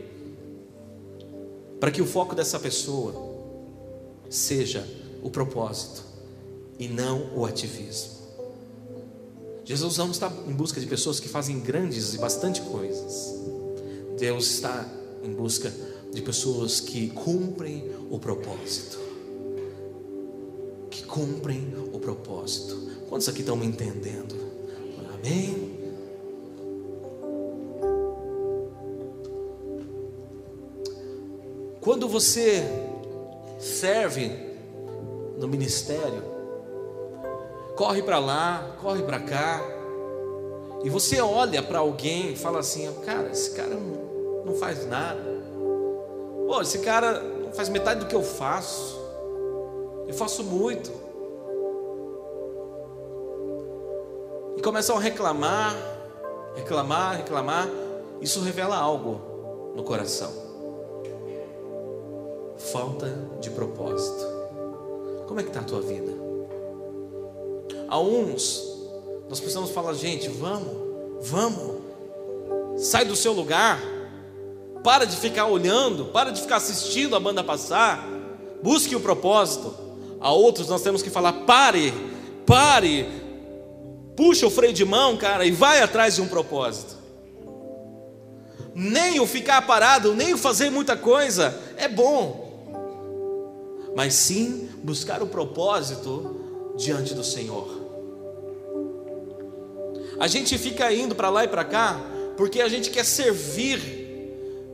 para 1.82 1.90
que 1.90 2.00
o 2.00 2.06
foco 2.06 2.32
dessa 2.32 2.60
pessoa 2.60 3.12
seja 4.30 4.86
o 5.20 5.28
propósito 5.28 6.04
e 6.78 6.86
não 6.86 7.34
o 7.34 7.44
ativismo. 7.44 8.22
Jesus 9.64 9.96
não 9.96 10.12
está 10.12 10.32
em 10.46 10.52
busca 10.52 10.80
de 10.80 10.86
pessoas 10.86 11.18
que 11.18 11.28
fazem 11.28 11.58
grandes 11.58 12.14
e 12.14 12.18
bastante 12.18 12.60
coisas. 12.60 13.34
Deus 14.16 14.48
está 14.48 14.86
em 15.22 15.32
busca 15.32 15.72
de 16.12 16.20
pessoas 16.20 16.80
que 16.80 17.08
cumprem 17.10 17.90
o 18.10 18.18
propósito. 18.18 18.98
Que 20.90 21.04
cumprem 21.04 21.74
o 21.92 21.98
propósito. 21.98 22.76
Quantos 23.08 23.28
aqui 23.28 23.40
estão 23.40 23.56
me 23.56 23.66
entendendo? 23.66 24.34
Amém? 25.14 25.72
Quando 31.80 32.08
você 32.08 32.62
serve 33.58 34.30
no 35.38 35.48
ministério, 35.48 36.22
corre 37.76 38.02
para 38.02 38.18
lá, 38.18 38.76
corre 38.80 39.02
para 39.02 39.18
cá, 39.18 39.60
e 40.84 40.90
você 40.90 41.20
olha 41.20 41.62
para 41.62 41.80
alguém 41.80 42.32
e 42.32 42.36
fala 42.36 42.60
assim: 42.60 42.88
cara, 43.04 43.30
esse 43.30 43.50
cara 43.50 43.76
não 44.44 44.54
faz 44.54 44.86
nada. 44.86 45.42
Pô, 46.46 46.60
esse 46.60 46.78
cara 46.80 47.20
não 47.20 47.52
faz 47.52 47.68
metade 47.68 48.00
do 48.00 48.06
que 48.06 48.14
eu 48.14 48.22
faço. 48.22 49.00
Eu 50.06 50.14
faço 50.14 50.44
muito. 50.44 50.90
E 54.56 54.62
começam 54.62 54.96
a 54.96 55.00
reclamar, 55.00 55.74
reclamar, 56.54 57.16
reclamar. 57.16 57.68
Isso 58.20 58.40
revela 58.40 58.76
algo 58.76 59.72
no 59.74 59.82
coração. 59.82 60.30
Falta 62.56 63.08
de 63.40 63.50
propósito. 63.50 64.24
Como 65.26 65.40
é 65.40 65.42
que 65.42 65.48
está 65.48 65.60
a 65.60 65.64
tua 65.64 65.80
vida? 65.80 66.12
A 67.88 67.98
uns, 67.98 68.72
nós 69.28 69.40
precisamos 69.40 69.70
falar, 69.70 69.94
gente, 69.94 70.28
vamos, 70.28 70.72
vamos, 71.20 71.80
sai 72.76 73.04
do 73.04 73.16
seu 73.16 73.32
lugar, 73.32 73.80
para 74.82 75.04
de 75.04 75.16
ficar 75.16 75.46
olhando, 75.46 76.06
para 76.06 76.30
de 76.30 76.40
ficar 76.40 76.56
assistindo 76.56 77.14
a 77.14 77.20
banda 77.20 77.42
passar, 77.44 78.06
busque 78.62 78.96
o 78.96 79.00
propósito. 79.00 79.74
A 80.20 80.30
outros 80.32 80.68
nós 80.68 80.82
temos 80.82 81.02
que 81.02 81.10
falar: 81.10 81.32
pare, 81.32 81.92
pare, 82.46 83.06
puxa 84.16 84.46
o 84.46 84.50
freio 84.50 84.72
de 84.72 84.84
mão, 84.84 85.16
cara, 85.16 85.44
e 85.44 85.50
vai 85.50 85.80
atrás 85.80 86.16
de 86.16 86.22
um 86.22 86.28
propósito. 86.28 86.96
Nem 88.74 89.20
o 89.20 89.26
ficar 89.26 89.66
parado, 89.66 90.14
nem 90.14 90.32
o 90.32 90.38
fazer 90.38 90.70
muita 90.70 90.96
coisa 90.96 91.58
é 91.76 91.88
bom, 91.88 92.72
mas 93.94 94.14
sim 94.14 94.68
buscar 94.82 95.22
o 95.22 95.26
propósito 95.26 96.74
diante 96.76 97.14
do 97.14 97.22
Senhor. 97.22 97.82
A 100.18 100.26
gente 100.26 100.56
fica 100.56 100.90
indo 100.92 101.14
para 101.14 101.28
lá 101.28 101.44
e 101.44 101.48
para 101.48 101.64
cá 101.64 102.00
porque 102.36 102.60
a 102.60 102.68
gente 102.68 102.90
quer 102.90 103.04
servir 103.04 104.01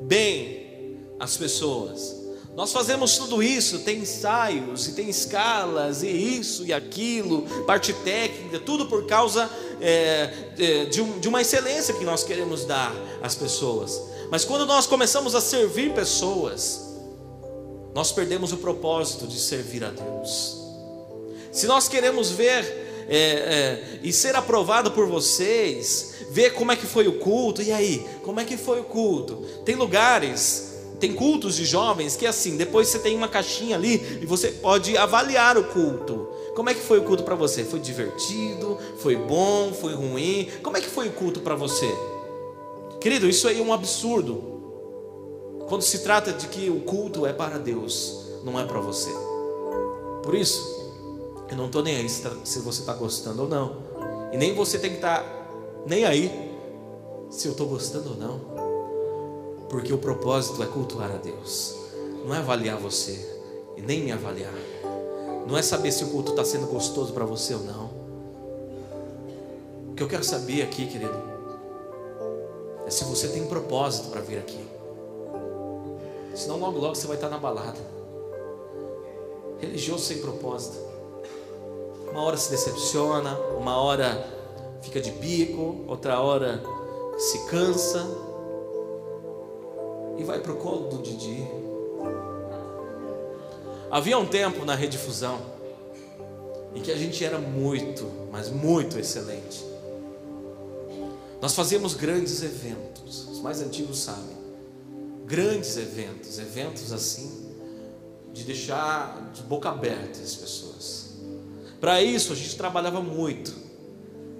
bem 0.08 0.96
as 1.20 1.36
pessoas. 1.36 2.16
Nós 2.56 2.72
fazemos 2.72 3.16
tudo 3.16 3.40
isso, 3.40 3.80
tem 3.80 3.98
ensaios 4.00 4.88
e 4.88 4.92
tem 4.92 5.08
escalas 5.08 6.02
e 6.02 6.08
isso 6.08 6.66
e 6.66 6.72
aquilo, 6.72 7.42
parte 7.66 7.92
técnica, 7.92 8.58
tudo 8.58 8.86
por 8.86 9.06
causa 9.06 9.48
é, 9.80 10.32
é, 10.58 10.84
de, 10.86 11.00
um, 11.00 11.20
de 11.20 11.28
uma 11.28 11.40
excelência 11.40 11.94
que 11.94 12.04
nós 12.04 12.24
queremos 12.24 12.64
dar 12.64 12.92
às 13.22 13.36
pessoas. 13.36 14.00
Mas 14.28 14.44
quando 14.44 14.66
nós 14.66 14.86
começamos 14.86 15.36
a 15.36 15.40
servir 15.40 15.94
pessoas, 15.94 16.80
nós 17.94 18.10
perdemos 18.10 18.52
o 18.52 18.56
propósito 18.56 19.26
de 19.26 19.38
servir 19.38 19.84
a 19.84 19.90
Deus. 19.90 20.56
Se 21.52 21.66
nós 21.66 21.88
queremos 21.88 22.30
ver 22.30 22.87
é, 23.08 23.18
é, 23.18 24.00
e 24.02 24.12
ser 24.12 24.36
aprovado 24.36 24.90
por 24.90 25.06
vocês, 25.06 26.14
ver 26.30 26.54
como 26.54 26.72
é 26.72 26.76
que 26.76 26.86
foi 26.86 27.08
o 27.08 27.18
culto, 27.18 27.62
e 27.62 27.72
aí, 27.72 28.06
como 28.22 28.38
é 28.40 28.44
que 28.44 28.56
foi 28.56 28.80
o 28.80 28.84
culto? 28.84 29.36
Tem 29.64 29.74
lugares 29.74 30.68
tem 30.98 31.12
cultos 31.12 31.54
de 31.54 31.64
jovens 31.64 32.16
que 32.16 32.26
assim, 32.26 32.56
depois 32.56 32.88
você 32.88 32.98
tem 32.98 33.16
uma 33.16 33.28
caixinha 33.28 33.76
ali 33.76 34.18
e 34.20 34.26
você 34.26 34.48
pode 34.48 34.96
avaliar 34.96 35.56
o 35.56 35.64
culto. 35.64 36.28
Como 36.56 36.68
é 36.68 36.74
que 36.74 36.80
foi 36.80 36.98
o 36.98 37.04
culto 37.04 37.22
para 37.22 37.36
você? 37.36 37.64
Foi 37.64 37.78
divertido? 37.78 38.76
Foi 38.98 39.14
bom? 39.14 39.72
Foi 39.72 39.94
ruim? 39.94 40.50
Como 40.60 40.76
é 40.76 40.80
que 40.80 40.88
foi 40.88 41.06
o 41.08 41.12
culto 41.12 41.40
para 41.40 41.54
você? 41.54 41.88
Querido, 43.00 43.28
isso 43.28 43.46
aí 43.46 43.60
é 43.60 43.62
um 43.62 43.72
absurdo. 43.72 44.42
Quando 45.68 45.82
se 45.82 46.00
trata 46.00 46.32
de 46.32 46.48
que 46.48 46.68
o 46.68 46.80
culto 46.80 47.24
é 47.26 47.32
para 47.32 47.58
Deus, 47.58 48.24
não 48.42 48.58
é 48.58 48.64
para 48.64 48.80
você. 48.80 49.10
Por 50.24 50.34
isso, 50.34 50.77
eu 51.50 51.56
não 51.56 51.66
estou 51.66 51.82
nem 51.82 51.96
aí 51.96 52.08
se, 52.08 52.22
tá, 52.22 52.30
você 52.30 52.80
está 52.80 52.92
gostando 52.94 53.42
ou 53.42 53.48
não. 53.48 53.76
E 54.32 54.36
nem 54.36 54.54
você 54.54 54.78
tem 54.78 54.90
que 54.90 54.96
estar 54.96 55.22
tá 55.22 55.38
nem 55.86 56.04
aí 56.04 56.30
se 57.30 57.46
eu 57.46 57.52
estou 57.52 57.66
gostando 57.66 58.10
ou 58.10 58.16
não. 58.16 58.40
Porque 59.68 59.92
o 59.92 59.98
propósito 59.98 60.62
é 60.62 60.66
cultuar 60.66 61.10
a 61.10 61.16
Deus, 61.16 61.74
não 62.24 62.34
é 62.34 62.38
avaliar 62.38 62.78
você 62.78 63.38
e 63.76 63.82
nem 63.82 64.02
me 64.02 64.12
avaliar, 64.12 64.54
não 65.46 65.56
é 65.56 65.62
saber 65.62 65.92
se 65.92 66.04
o 66.04 66.08
culto 66.08 66.30
está 66.30 66.44
sendo 66.44 66.66
gostoso 66.66 67.12
para 67.12 67.24
você 67.24 67.54
ou 67.54 67.60
não. 67.60 67.90
O 69.90 69.94
que 69.94 70.02
eu 70.02 70.08
quero 70.08 70.24
saber 70.24 70.62
aqui, 70.62 70.86
querido, 70.86 71.38
é 72.86 72.90
se 72.90 73.04
você 73.04 73.28
tem 73.28 73.46
propósito 73.46 74.08
para 74.08 74.20
vir 74.20 74.38
aqui. 74.38 74.66
Senão 76.34 76.58
logo 76.58 76.78
logo 76.78 76.94
você 76.94 77.06
vai 77.06 77.16
estar 77.16 77.28
na 77.28 77.38
balada. 77.38 77.78
Religioso 79.58 80.04
sem 80.04 80.18
propósito. 80.18 80.87
Uma 82.10 82.22
hora 82.22 82.36
se 82.36 82.50
decepciona, 82.50 83.38
uma 83.58 83.76
hora 83.76 84.26
fica 84.82 85.00
de 85.00 85.10
bico, 85.10 85.84
outra 85.86 86.20
hora 86.20 86.62
se 87.18 87.46
cansa, 87.46 88.06
e 90.16 90.24
vai 90.24 90.40
para 90.40 90.52
o 90.52 90.56
colo 90.56 90.88
do 90.88 90.98
Didi. 90.98 91.46
Havia 93.90 94.18
um 94.18 94.26
tempo 94.26 94.64
na 94.64 94.74
Rede 94.74 94.98
Fusão 94.98 95.58
em 96.74 96.82
que 96.82 96.92
a 96.92 96.96
gente 96.96 97.24
era 97.24 97.38
muito, 97.38 98.10
mas 98.30 98.50
muito 98.50 98.98
excelente. 98.98 99.64
Nós 101.40 101.54
fazíamos 101.54 101.94
grandes 101.94 102.42
eventos, 102.42 103.28
os 103.28 103.40
mais 103.40 103.60
antigos 103.60 104.00
sabem. 104.00 104.36
Grandes 105.24 105.76
eventos, 105.76 106.38
eventos 106.38 106.92
assim, 106.92 107.54
de 108.32 108.44
deixar 108.44 109.30
de 109.32 109.42
boca 109.42 109.68
aberta 109.68 110.20
as 110.20 110.34
pessoas. 110.34 111.07
Para 111.80 112.02
isso 112.02 112.32
a 112.32 112.36
gente 112.36 112.56
trabalhava 112.56 113.00
muito, 113.00 113.54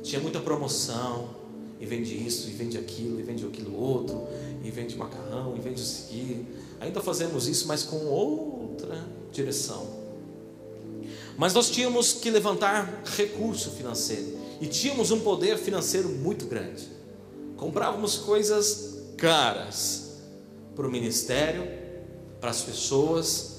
tinha 0.03 0.20
muita 0.20 0.41
promoção, 0.41 1.36
e 1.80 1.86
vende 1.86 2.14
isso, 2.26 2.49
e 2.49 2.53
vende 2.53 2.76
aquilo, 2.76 3.20
e 3.20 3.22
vende 3.22 3.45
aquilo 3.47 3.78
outro, 3.78 4.26
e 4.64 4.70
vende 4.70 4.97
macarrão, 4.97 5.55
e 5.57 5.61
vende 5.61 5.80
seguir. 5.80 6.45
Ainda 6.80 7.01
fazemos 7.01 7.47
isso, 7.47 7.68
mas 7.68 7.84
com 7.84 8.07
outra 8.07 9.07
direção. 9.30 9.86
Mas 11.36 11.55
nós 11.55 11.70
tínhamos 11.70 12.12
que 12.12 12.30
levantar 12.30 13.03
recurso 13.16 13.70
financeiro 13.70 14.36
e 14.61 14.66
tínhamos 14.66 15.12
um 15.12 15.20
poder 15.20 15.57
financeiro 15.57 16.09
muito 16.09 16.47
grande. 16.47 16.89
Comprávamos 17.57 18.16
coisas 18.16 18.99
caras 19.16 20.16
para 20.74 20.86
o 20.86 20.91
ministério, 20.91 21.64
para 22.41 22.51
as 22.51 22.62
pessoas. 22.62 23.57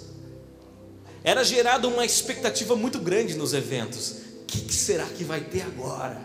Era 1.24 1.44
gerada 1.44 1.88
uma 1.88 2.06
expectativa 2.06 2.76
muito 2.76 3.00
grande 3.00 3.36
nos 3.36 3.54
eventos. 3.54 4.12
O 4.42 4.46
que, 4.46 4.62
que 4.62 4.74
será 4.74 5.06
que 5.06 5.24
vai 5.24 5.42
ter 5.42 5.62
agora? 5.62 6.20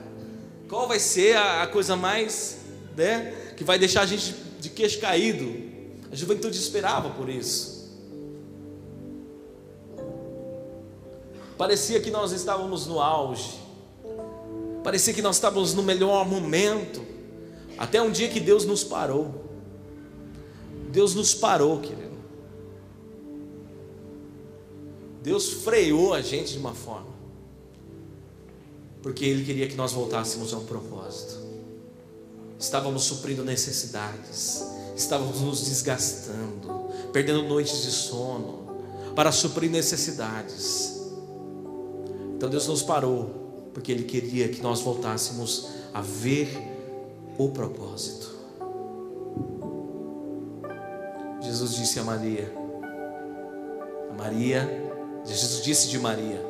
Qual 0.69 0.89
vai 0.89 0.99
ser 0.99 1.37
a, 1.37 1.63
a 1.63 1.67
coisa 1.67 1.97
mais, 1.97 2.59
né, 2.97 3.35
que 3.57 3.65
vai 3.65 3.79
deixar 3.79 4.03
a 4.03 4.07
gente 4.07 4.35
de 4.61 4.71
queixo 4.71 5.01
caído? 5.01 5.53
A 6.11 6.17
juventude 6.17 6.57
esperava 6.57 7.11
por 7.11 7.29
isso. 7.29 7.75
Parecia 11.59 12.01
que 12.01 12.11
nós 12.11 12.33
estávamos 12.33 12.87
no 12.87 13.01
auge. 13.01 13.59
Parecia 14.83 15.15
que 15.15 15.23
nós 15.23 15.37
estávamos 15.37 15.75
no 15.75 15.83
melhor 15.83 16.27
momento. 16.29 17.05
Até 17.79 18.01
um 18.01 18.11
dia 18.11 18.29
que 18.29 18.41
Deus 18.41 18.65
nos 18.65 18.85
parou. 18.85 19.45
Deus 20.91 21.15
nos 21.15 21.35
parou, 21.35 21.81
querido. 21.81 22.14
Deus 25.25 25.65
freou 25.65 26.15
a 26.15 26.21
gente 26.23 26.53
de 26.53 26.59
uma 26.59 26.75
forma 26.75 27.15
porque 29.05 29.23
Ele 29.27 29.45
queria 29.45 29.69
que 29.69 29.77
nós 29.77 29.93
voltássemos 29.93 30.55
a 30.55 30.57
um 30.57 30.65
propósito. 30.65 31.39
Estávamos 32.59 33.05
suprindo 33.05 33.45
necessidades, 33.45 34.65
estávamos 34.97 35.43
nos 35.43 35.61
desgastando, 35.61 36.89
perdendo 37.13 37.43
noites 37.43 37.83
de 37.83 37.91
sono 37.91 38.65
para 39.15 39.31
suprir 39.31 39.71
necessidades. 39.71 41.03
Então 42.35 42.49
Deus 42.49 42.67
nos 42.67 42.83
parou, 42.83 43.69
porque 43.75 43.93
Ele 43.93 44.05
queria 44.05 44.49
que 44.49 44.63
nós 44.63 44.81
voltássemos 44.81 45.69
a 45.93 46.01
ver 46.01 46.49
o 47.37 47.51
propósito. 47.51 48.33
Jesus 51.43 51.75
disse 51.75 52.01
a 52.01 52.05
Maria, 52.05 52.51
a 54.11 54.15
Maria, 54.15 54.94
Jesus 55.25 55.63
disse 55.63 55.89
de 55.89 55.99
Maria, 55.99 56.41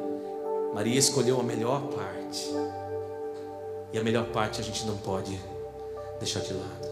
Maria 0.74 0.98
escolheu 0.98 1.38
a 1.40 1.42
melhor 1.42 1.82
parte. 1.88 2.50
E 3.92 3.98
a 3.98 4.02
melhor 4.02 4.26
parte 4.26 4.60
a 4.60 4.64
gente 4.64 4.84
não 4.86 4.96
pode 4.96 5.40
deixar 6.18 6.40
de 6.40 6.52
lado. 6.52 6.88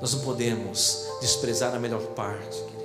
Nós 0.00 0.14
não 0.14 0.20
podemos 0.20 1.08
desprezar 1.20 1.74
a 1.74 1.78
melhor 1.78 2.02
parte, 2.14 2.62
querido. 2.62 2.84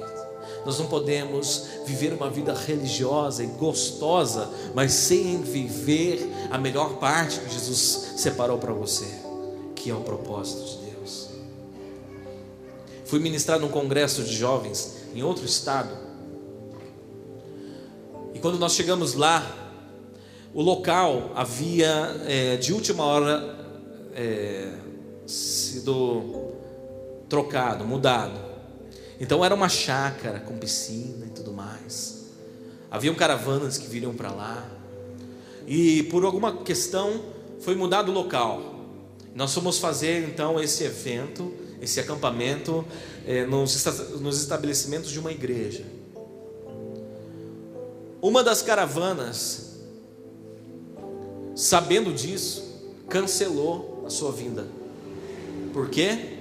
Nós 0.66 0.80
não 0.80 0.88
podemos 0.88 1.68
viver 1.86 2.14
uma 2.14 2.30
vida 2.30 2.54
religiosa 2.54 3.44
e 3.44 3.48
gostosa, 3.48 4.50
mas 4.74 4.92
sem 4.92 5.42
viver 5.42 6.30
a 6.50 6.58
melhor 6.58 6.96
parte 6.96 7.40
que 7.40 7.54
Jesus 7.54 8.14
separou 8.18 8.58
para 8.58 8.74
você, 8.74 9.08
que 9.76 9.90
é 9.90 9.94
o 9.94 10.02
propósito 10.02 10.66
de 10.66 10.92
Deus. 10.92 11.30
Fui 13.06 13.20
ministrar 13.20 13.60
num 13.60 13.70
congresso 13.70 14.24
de 14.24 14.36
jovens 14.36 14.96
em 15.14 15.24
outro 15.24 15.46
estado. 15.46 16.09
E 18.40 18.42
quando 18.42 18.58
nós 18.58 18.72
chegamos 18.72 19.16
lá, 19.16 19.46
o 20.54 20.62
local 20.62 21.34
havia 21.36 22.16
é, 22.26 22.56
de 22.56 22.72
última 22.72 23.04
hora 23.04 23.54
é, 24.16 24.76
sido 25.28 26.54
trocado, 27.28 27.84
mudado. 27.84 28.40
Então 29.20 29.44
era 29.44 29.54
uma 29.54 29.68
chácara 29.68 30.40
com 30.40 30.58
piscina 30.58 31.26
e 31.26 31.32
tudo 31.32 31.52
mais. 31.52 32.28
Haviam 32.90 33.14
caravanas 33.14 33.78
que 33.78 33.90
viriam 33.90 34.14
para 34.14 34.32
lá. 34.32 34.66
E 35.68 36.04
por 36.04 36.24
alguma 36.24 36.64
questão 36.64 37.22
foi 37.60 37.76
mudado 37.76 38.10
o 38.10 38.14
local. 38.14 38.86
Nós 39.36 39.54
fomos 39.54 39.80
fazer 39.80 40.30
então 40.30 40.64
esse 40.64 40.86
evento, 40.86 41.54
esse 41.82 42.00
acampamento 42.00 42.86
eh, 43.28 43.46
nos, 43.46 43.84
nos 44.22 44.40
estabelecimentos 44.40 45.12
de 45.12 45.20
uma 45.20 45.34
igreja. 45.34 45.99
Uma 48.22 48.44
das 48.44 48.62
caravanas, 48.62 49.80
sabendo 51.56 52.14
disso, 52.14 52.64
cancelou 53.08 54.04
a 54.06 54.10
sua 54.10 54.32
vinda. 54.32 54.68
Por 55.72 55.90
quê? 55.90 56.38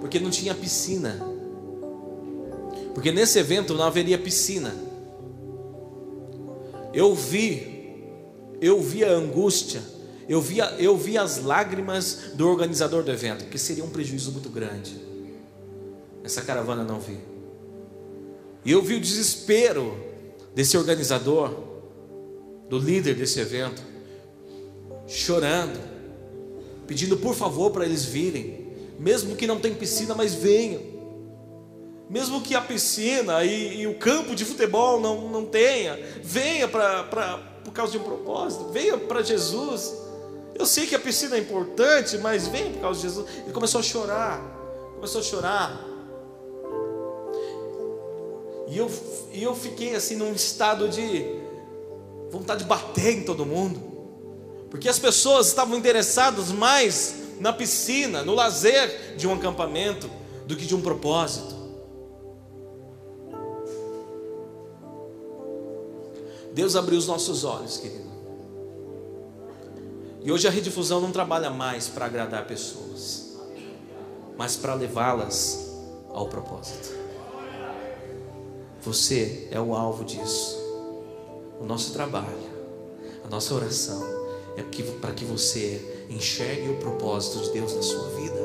Porque 0.00 0.20
não 0.20 0.30
tinha 0.30 0.54
piscina. 0.54 1.26
Porque 2.94 3.10
nesse 3.12 3.38
evento 3.38 3.72
não 3.72 3.84
haveria 3.84 4.18
piscina. 4.18 4.74
Eu 6.92 7.14
vi, 7.14 8.04
eu 8.60 8.82
vi 8.82 9.04
a 9.04 9.12
angústia, 9.12 9.80
eu 10.28 10.40
vi, 10.40 10.58
eu 10.78 10.96
vi 10.96 11.16
as 11.16 11.42
lágrimas 11.42 12.32
do 12.34 12.46
organizador 12.48 13.02
do 13.02 13.10
evento, 13.10 13.46
que 13.46 13.58
seria 13.58 13.84
um 13.84 13.90
prejuízo 13.90 14.32
muito 14.32 14.50
grande. 14.50 15.00
Essa 16.22 16.42
caravana 16.42 16.84
não 16.84 17.00
vi. 17.00 17.18
E 18.64 18.72
eu 18.72 18.82
vi 18.82 18.96
o 18.96 19.00
desespero 19.00 20.09
desse 20.54 20.76
organizador, 20.76 21.50
do 22.68 22.78
líder 22.78 23.14
desse 23.14 23.40
evento, 23.40 23.82
chorando, 25.06 25.78
pedindo 26.86 27.16
por 27.16 27.34
favor 27.34 27.70
para 27.70 27.84
eles 27.84 28.04
virem, 28.04 28.68
mesmo 28.98 29.36
que 29.36 29.46
não 29.46 29.58
tem 29.58 29.74
piscina, 29.74 30.14
mas 30.14 30.34
venham. 30.34 30.82
Mesmo 32.08 32.40
que 32.40 32.56
a 32.56 32.60
piscina 32.60 33.44
e, 33.44 33.82
e 33.82 33.86
o 33.86 33.96
campo 33.96 34.34
de 34.34 34.44
futebol 34.44 35.00
não, 35.00 35.28
não 35.28 35.46
tenha, 35.46 35.98
venha 36.22 36.66
pra, 36.66 37.04
pra, 37.04 37.38
por 37.64 37.72
causa 37.72 37.92
de 37.92 37.98
um 37.98 38.02
propósito, 38.02 38.70
venha 38.70 38.98
para 38.98 39.22
Jesus. 39.22 39.94
Eu 40.54 40.66
sei 40.66 40.86
que 40.86 40.94
a 40.94 40.98
piscina 40.98 41.36
é 41.36 41.38
importante, 41.38 42.18
mas 42.18 42.48
venha 42.48 42.70
por 42.70 42.80
causa 42.80 43.00
de 43.00 43.06
Jesus. 43.06 43.26
Ele 43.44 43.52
começou 43.52 43.78
a 43.78 43.82
chorar, 43.82 44.40
começou 44.96 45.20
a 45.20 45.24
chorar. 45.24 45.89
E 48.70 48.78
eu, 48.78 48.90
e 49.32 49.42
eu 49.42 49.54
fiquei 49.54 49.96
assim 49.96 50.14
num 50.14 50.32
estado 50.32 50.88
de 50.88 51.26
vontade 52.30 52.62
de 52.62 52.68
bater 52.68 53.18
em 53.18 53.24
todo 53.24 53.44
mundo. 53.44 53.82
Porque 54.70 54.88
as 54.88 54.98
pessoas 54.98 55.48
estavam 55.48 55.76
interessadas 55.76 56.52
mais 56.52 57.16
na 57.40 57.52
piscina, 57.52 58.22
no 58.22 58.32
lazer 58.32 59.16
de 59.16 59.26
um 59.26 59.34
acampamento, 59.34 60.08
do 60.46 60.54
que 60.56 60.64
de 60.64 60.74
um 60.74 60.80
propósito. 60.80 61.58
Deus 66.52 66.76
abriu 66.76 66.98
os 66.98 67.08
nossos 67.08 67.42
olhos, 67.42 67.78
querido. 67.78 68.10
E 70.22 70.30
hoje 70.30 70.46
a 70.46 70.50
redifusão 70.50 71.00
não 71.00 71.10
trabalha 71.10 71.50
mais 71.50 71.88
para 71.88 72.06
agradar 72.06 72.46
pessoas, 72.46 73.36
mas 74.36 74.56
para 74.56 74.74
levá-las 74.74 75.72
ao 76.10 76.28
propósito. 76.28 77.09
Você 78.82 79.48
é 79.50 79.60
o 79.60 79.74
alvo 79.74 80.04
disso. 80.04 80.58
O 81.60 81.64
nosso 81.64 81.92
trabalho, 81.92 82.50
a 83.24 83.28
nossa 83.28 83.54
oração 83.54 84.02
é 84.56 84.62
para 85.00 85.12
que 85.12 85.24
você 85.24 86.06
enxergue 86.08 86.70
o 86.70 86.76
propósito 86.76 87.44
de 87.44 87.50
Deus 87.50 87.74
na 87.74 87.82
sua 87.82 88.08
vida. 88.10 88.40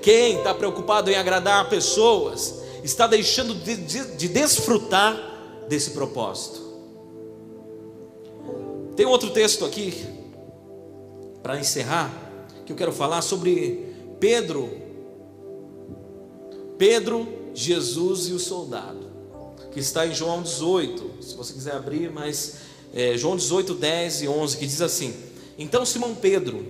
Quem 0.00 0.38
está 0.38 0.54
preocupado 0.54 1.10
em 1.10 1.16
agradar 1.16 1.68
pessoas 1.68 2.62
está 2.84 3.06
deixando 3.06 3.54
de, 3.54 3.76
de, 3.76 4.16
de 4.16 4.28
desfrutar 4.28 5.16
desse 5.68 5.90
propósito. 5.90 6.68
Tem 8.94 9.04
outro 9.04 9.30
texto 9.30 9.64
aqui 9.64 10.06
para 11.42 11.58
encerrar 11.58 12.10
que 12.64 12.72
eu 12.72 12.76
quero 12.76 12.92
falar 12.92 13.22
sobre 13.22 13.94
Pedro. 14.18 14.70
Pedro 16.76 17.37
Jesus 17.58 18.28
e 18.28 18.32
o 18.32 18.38
soldado, 18.38 19.04
que 19.72 19.80
está 19.80 20.06
em 20.06 20.14
João 20.14 20.42
18, 20.42 21.10
se 21.20 21.34
você 21.34 21.52
quiser 21.52 21.74
abrir, 21.74 22.08
mas 22.08 22.58
é, 22.94 23.18
João 23.18 23.36
18, 23.36 23.74
10 23.74 24.22
e 24.22 24.28
11, 24.28 24.56
que 24.56 24.64
diz 24.64 24.80
assim: 24.80 25.12
Então 25.58 25.84
Simão 25.84 26.14
Pedro, 26.14 26.64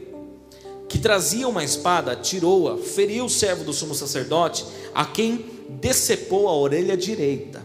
que 0.88 0.98
trazia 0.98 1.46
uma 1.46 1.62
espada, 1.62 2.16
tirou-a, 2.16 2.78
feriu 2.78 3.26
o 3.26 3.28
servo 3.28 3.64
do 3.64 3.72
sumo 3.74 3.94
sacerdote, 3.94 4.64
a 4.94 5.04
quem 5.04 5.44
decepou 5.68 6.48
a 6.48 6.56
orelha 6.56 6.96
direita. 6.96 7.62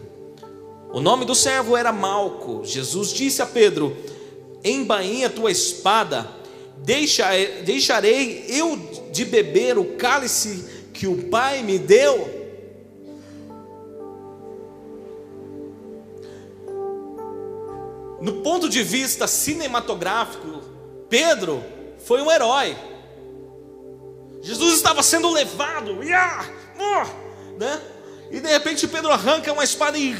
O 0.92 1.00
nome 1.00 1.24
do 1.24 1.34
servo 1.34 1.78
era 1.78 1.90
Malco. 1.90 2.60
Jesus 2.62 3.08
disse 3.08 3.40
a 3.40 3.46
Pedro: 3.46 3.96
Embainha 4.62 5.30
tua 5.30 5.50
espada, 5.50 6.28
deixa, 6.76 7.24
deixarei 7.64 8.44
eu 8.50 8.78
de 9.10 9.24
beber 9.24 9.78
o 9.78 9.96
cálice 9.96 10.66
que 10.92 11.06
o 11.06 11.30
Pai 11.30 11.62
me 11.62 11.78
deu? 11.78 12.33
No 18.24 18.40
ponto 18.40 18.70
de 18.70 18.82
vista 18.82 19.26
cinematográfico, 19.26 20.62
Pedro 21.10 21.62
foi 22.06 22.22
um 22.22 22.32
herói. 22.32 22.74
Jesus 24.40 24.76
estava 24.76 25.02
sendo 25.02 25.30
levado, 25.30 25.96
né? 27.58 27.82
e 28.30 28.40
de 28.40 28.48
repente 28.48 28.88
Pedro 28.88 29.10
arranca 29.10 29.52
uma 29.52 29.62
espada 29.62 29.98
e. 29.98 30.16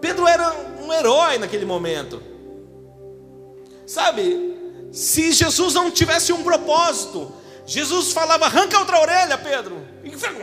Pedro 0.00 0.26
era 0.26 0.52
um 0.82 0.92
herói 0.92 1.38
naquele 1.38 1.64
momento. 1.64 2.20
Sabe, 3.86 4.88
se 4.90 5.30
Jesus 5.30 5.74
não 5.74 5.92
tivesse 5.92 6.32
um 6.32 6.42
propósito, 6.42 7.32
Jesus 7.64 8.12
falava: 8.12 8.46
arranca 8.46 8.80
outra 8.80 9.00
orelha, 9.00 9.38
Pedro. 9.38 9.80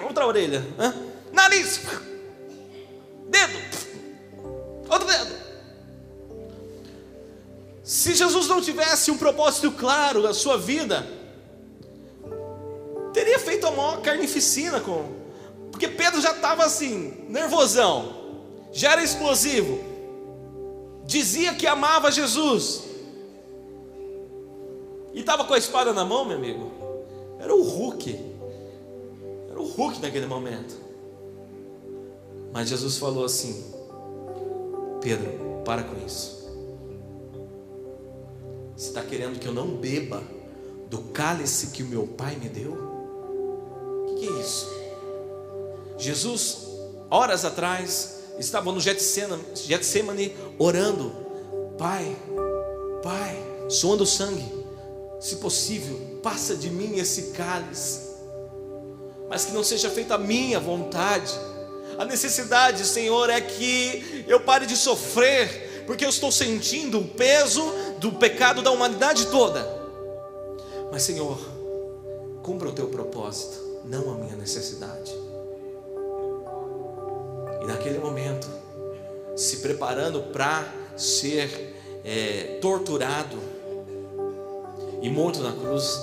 Outra 0.06 0.26
orelha, 0.26 0.66
nariz, 1.34 1.82
dedo, 3.28 3.83
Outro 4.94 5.08
dedo. 5.08 5.36
Se 7.84 8.14
Jesus 8.14 8.48
não 8.48 8.62
tivesse 8.62 9.10
um 9.10 9.18
propósito 9.18 9.72
claro 9.72 10.22
na 10.22 10.34
sua 10.34 10.56
vida, 10.56 11.06
teria 13.12 13.40
feito 13.40 13.66
a 13.66 13.72
maior 13.72 14.02
carnificina 14.02 14.80
com. 14.80 15.24
Porque 15.72 15.88
Pedro 15.88 16.22
já 16.22 16.32
estava 16.32 16.64
assim, 16.64 17.26
nervosão, 17.28 18.14
já 18.72 18.92
era 18.92 19.04
explosivo, 19.04 19.80
dizia 21.04 21.56
que 21.56 21.66
amava 21.66 22.12
Jesus, 22.12 22.84
e 25.12 25.22
estava 25.22 25.44
com 25.44 25.56
a 25.56 25.58
espada 25.58 25.92
na 25.92 26.06
mão, 26.06 26.24
meu 26.24 26.38
amigo. 26.38 26.72
Era 27.40 27.54
o 27.54 27.64
Hulk, 27.64 28.20
era 29.50 29.60
o 29.60 29.66
Hulk 29.66 30.00
naquele 30.00 30.28
momento. 30.28 30.76
Mas 32.54 32.70
Jesus 32.70 32.98
falou 32.98 33.26
assim: 33.26 33.83
Pedro, 35.04 35.62
para 35.66 35.84
com 35.84 36.06
isso. 36.06 36.50
Você 38.76 38.88
está 38.88 39.02
querendo 39.02 39.38
que 39.38 39.46
eu 39.46 39.54
não 39.54 39.76
beba 39.76 40.24
do 40.90 41.00
cálice 41.12 41.68
que 41.68 41.84
o 41.84 41.88
meu 41.88 42.08
pai 42.08 42.38
me 42.38 42.48
deu? 42.48 42.72
O 42.72 44.16
que, 44.16 44.26
é 44.26 44.32
isso? 44.40 44.74
Jesus, 45.98 46.68
horas 47.10 47.44
atrás, 47.44 48.22
estava 48.40 48.72
no 48.72 48.80
Getsemane 48.80 50.34
orando: 50.58 51.14
Pai, 51.78 52.16
Pai, 53.04 53.38
suando 53.68 54.06
sangue, 54.06 54.66
se 55.20 55.36
possível, 55.36 56.20
passa 56.24 56.56
de 56.56 56.70
mim 56.70 56.98
esse 56.98 57.32
cálice, 57.32 58.00
mas 59.30 59.44
que 59.44 59.52
não 59.52 59.66
seja 59.66 59.90
feita 59.90 60.16
a 60.16 60.18
minha 60.18 60.62
vontade 60.62 61.38
a 61.98 62.06
necessidade, 62.06 62.86
Senhor, 62.86 63.30
é 63.30 63.40
que 63.40 64.26
eu 64.28 64.40
pare 64.40 64.66
de 64.66 64.76
sofrer, 64.76 65.84
porque 65.86 66.06
eu 66.06 66.10
estou 66.10 66.32
sentindo 66.32 67.00
o 67.00 67.08
peso 67.08 67.64
do 68.00 68.14
pecado 68.14 68.62
da 68.62 68.72
humanidade 68.72 69.28
toda. 69.28 69.66
Mas, 70.92 71.04
Senhor, 71.04 71.38
cumpra 72.42 72.70
o 72.70 72.74
teu 72.74 72.88
propósito, 72.88 73.82
não 73.86 74.12
a 74.12 74.16
minha 74.16 74.36
necessidade. 74.36 75.14
E 77.62 77.66
naquele 77.66 78.00
momento, 78.00 78.48
se 79.36 79.58
preparando 79.58 80.22
para 80.24 80.68
ser 80.98 81.74
é, 82.04 82.60
torturado 82.62 83.38
e 85.02 85.10
morto 85.10 85.42
na 85.42 85.54
cruz, 85.54 86.00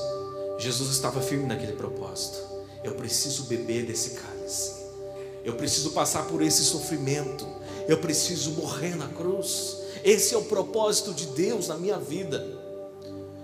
Jesus 0.59 0.91
estava 0.91 1.21
firme 1.21 1.47
naquele 1.47 1.73
propósito. 1.73 2.39
Eu 2.83 2.95
preciso 2.95 3.45
beber 3.45 3.85
desse 3.85 4.11
cálice. 4.11 4.80
Eu 5.45 5.55
preciso 5.55 5.91
passar 5.91 6.27
por 6.27 6.43
esse 6.43 6.65
sofrimento. 6.65 7.47
Eu 7.89 7.99
preciso 7.99 8.53
morrer 8.53 8.97
na 8.97 9.09
cruz. 9.09 9.79
Esse 10.05 10.35
é 10.35 10.39
o 10.39 10.43
propósito 10.43 11.13
de 11.13 11.27
Deus 11.27 11.69
na 11.69 11.77
minha 11.77 11.99
vida. 11.99 12.47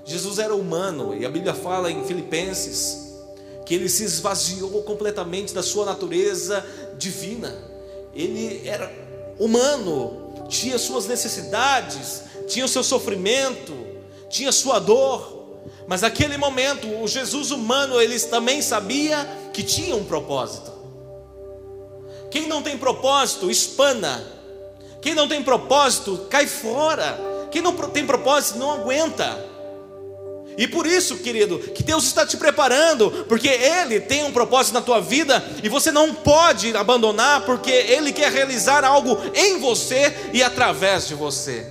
Jesus 0.05 0.39
era 0.39 0.55
humano 0.55 1.15
e 1.15 1.27
a 1.27 1.31
Bíblia 1.31 1.53
fala 1.53 1.91
em 1.91 2.05
Filipenses 2.05 3.07
que 3.65 3.75
ele 3.75 3.89
se 3.89 4.05
esvaziou 4.05 4.83
completamente 4.85 5.53
da 5.53 5.63
sua 5.63 5.85
natureza 5.85 6.65
divina. 6.97 7.53
Ele 8.15 8.67
era 8.67 8.91
humano, 9.39 10.47
tinha 10.49 10.79
suas 10.79 11.07
necessidades, 11.07 12.23
tinha 12.47 12.65
o 12.65 12.69
seu 12.69 12.85
sofrimento, 12.85 13.75
tinha 14.31 14.53
sua 14.53 14.79
dor. 14.79 15.35
Mas 15.89 16.03
naquele 16.03 16.37
momento, 16.37 16.87
o 17.03 17.09
Jesus 17.09 17.51
humano, 17.51 18.01
ele 18.01 18.19
também 18.21 18.63
sabia 18.63 19.29
que 19.53 19.65
tinha 19.65 19.97
um 19.97 20.05
propósito. 20.05 20.76
Quem 22.37 22.47
não 22.49 22.61
tem 22.61 22.77
propósito, 22.77 23.51
espana. 23.51 24.23
Quem 25.01 25.15
não 25.15 25.27
tem 25.27 25.43
propósito, 25.43 26.27
cai 26.29 26.47
fora. 26.47 27.19
Quem 27.51 27.63
não 27.63 27.75
tem 27.75 28.05
propósito, 28.07 28.59
não 28.59 28.73
aguenta. 28.73 29.43
E 30.59 30.69
por 30.69 30.87
isso, 30.87 31.17
querido, 31.17 31.59
que 31.59 31.83
Deus 31.83 32.05
está 32.05 32.27
te 32.27 32.37
preparando, 32.37 33.25
porque 33.27 33.49
Ele 33.49 34.01
tem 34.01 34.23
um 34.25 34.33
propósito 34.33 34.75
na 34.75 34.83
tua 34.83 35.01
vida 35.01 35.43
e 35.63 35.71
você 35.71 35.91
não 35.91 36.15
pode 36.15 36.77
abandonar, 36.77 37.47
porque 37.47 37.71
Ele 37.71 38.13
quer 38.13 38.31
realizar 38.31 38.85
algo 38.85 39.17
em 39.35 39.59
você 39.59 40.15
e 40.35 40.43
através 40.43 41.09
de 41.09 41.15
você. 41.15 41.67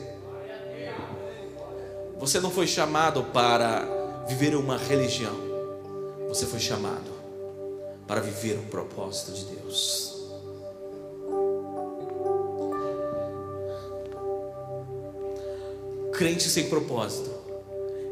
Você 2.18 2.40
não 2.40 2.50
foi 2.50 2.66
chamado 2.66 3.22
para 3.26 3.88
viver 4.28 4.56
uma 4.56 4.80
religião, 4.80 5.36
você 6.28 6.48
foi 6.48 6.60
chamado 6.60 7.14
para 8.08 8.20
viver 8.20 8.58
um 8.58 8.66
propósito 8.66 9.32
de 9.32 9.46
Deus. 9.46 10.15
Crente 16.18 16.50
sem 16.50 16.70
propósito 16.70 17.30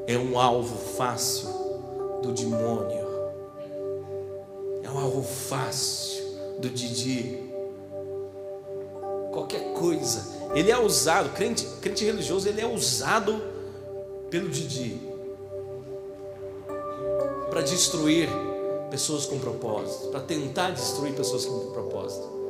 é 0.08 0.18
um 0.18 0.38
alvo 0.38 0.76
fácil 0.98 1.48
do 2.22 2.34
demônio, 2.34 3.08
é 4.84 4.90
um 4.90 5.00
alvo 5.00 5.24
fácil 5.24 6.22
do 6.60 6.70
Didi. 6.70 7.40
Qualquer 9.32 9.72
coisa, 9.74 10.52
ele 10.54 10.70
é 10.70 10.78
usado, 10.78 11.30
crente, 11.34 11.66
crente 11.82 12.04
religioso, 12.04 12.50
ele 12.50 12.60
é 12.60 12.68
usado 12.68 13.42
pelo 14.30 14.50
Didi 14.50 15.00
para 17.50 17.62
destruir 17.62 18.28
pessoas 18.92 19.26
com 19.26 19.40
propósito, 19.40 20.10
para 20.10 20.20
tentar 20.20 20.72
destruir 20.72 21.14
pessoas 21.14 21.46
com 21.46 21.72
propósito. 21.72 22.43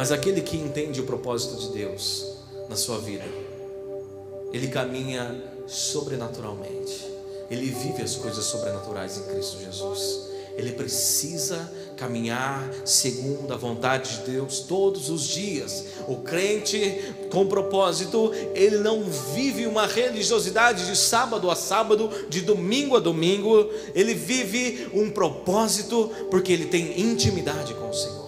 Mas 0.00 0.10
aquele 0.10 0.40
que 0.40 0.56
entende 0.56 0.98
o 0.98 1.04
propósito 1.04 1.56
de 1.60 1.68
Deus 1.74 2.24
na 2.70 2.74
sua 2.74 2.96
vida, 2.96 3.26
ele 4.50 4.68
caminha 4.68 5.44
sobrenaturalmente. 5.66 7.06
Ele 7.50 7.66
vive 7.66 8.00
as 8.00 8.16
coisas 8.16 8.46
sobrenaturais 8.46 9.18
em 9.18 9.22
Cristo 9.24 9.58
Jesus. 9.62 10.20
Ele 10.56 10.72
precisa 10.72 11.70
caminhar 11.98 12.66
segundo 12.82 13.52
a 13.52 13.58
vontade 13.58 14.20
de 14.20 14.30
Deus 14.30 14.60
todos 14.60 15.10
os 15.10 15.28
dias. 15.28 15.84
O 16.08 16.16
crente 16.22 17.14
com 17.30 17.46
propósito, 17.46 18.32
ele 18.54 18.78
não 18.78 19.04
vive 19.34 19.66
uma 19.66 19.86
religiosidade 19.86 20.86
de 20.86 20.96
sábado 20.96 21.50
a 21.50 21.54
sábado, 21.54 22.08
de 22.26 22.40
domingo 22.40 22.96
a 22.96 23.00
domingo. 23.00 23.68
Ele 23.94 24.14
vive 24.14 24.88
um 24.94 25.10
propósito 25.10 26.10
porque 26.30 26.54
ele 26.54 26.64
tem 26.64 26.98
intimidade 26.98 27.74
com 27.74 27.90
o 27.90 27.94
Senhor. 27.94 28.19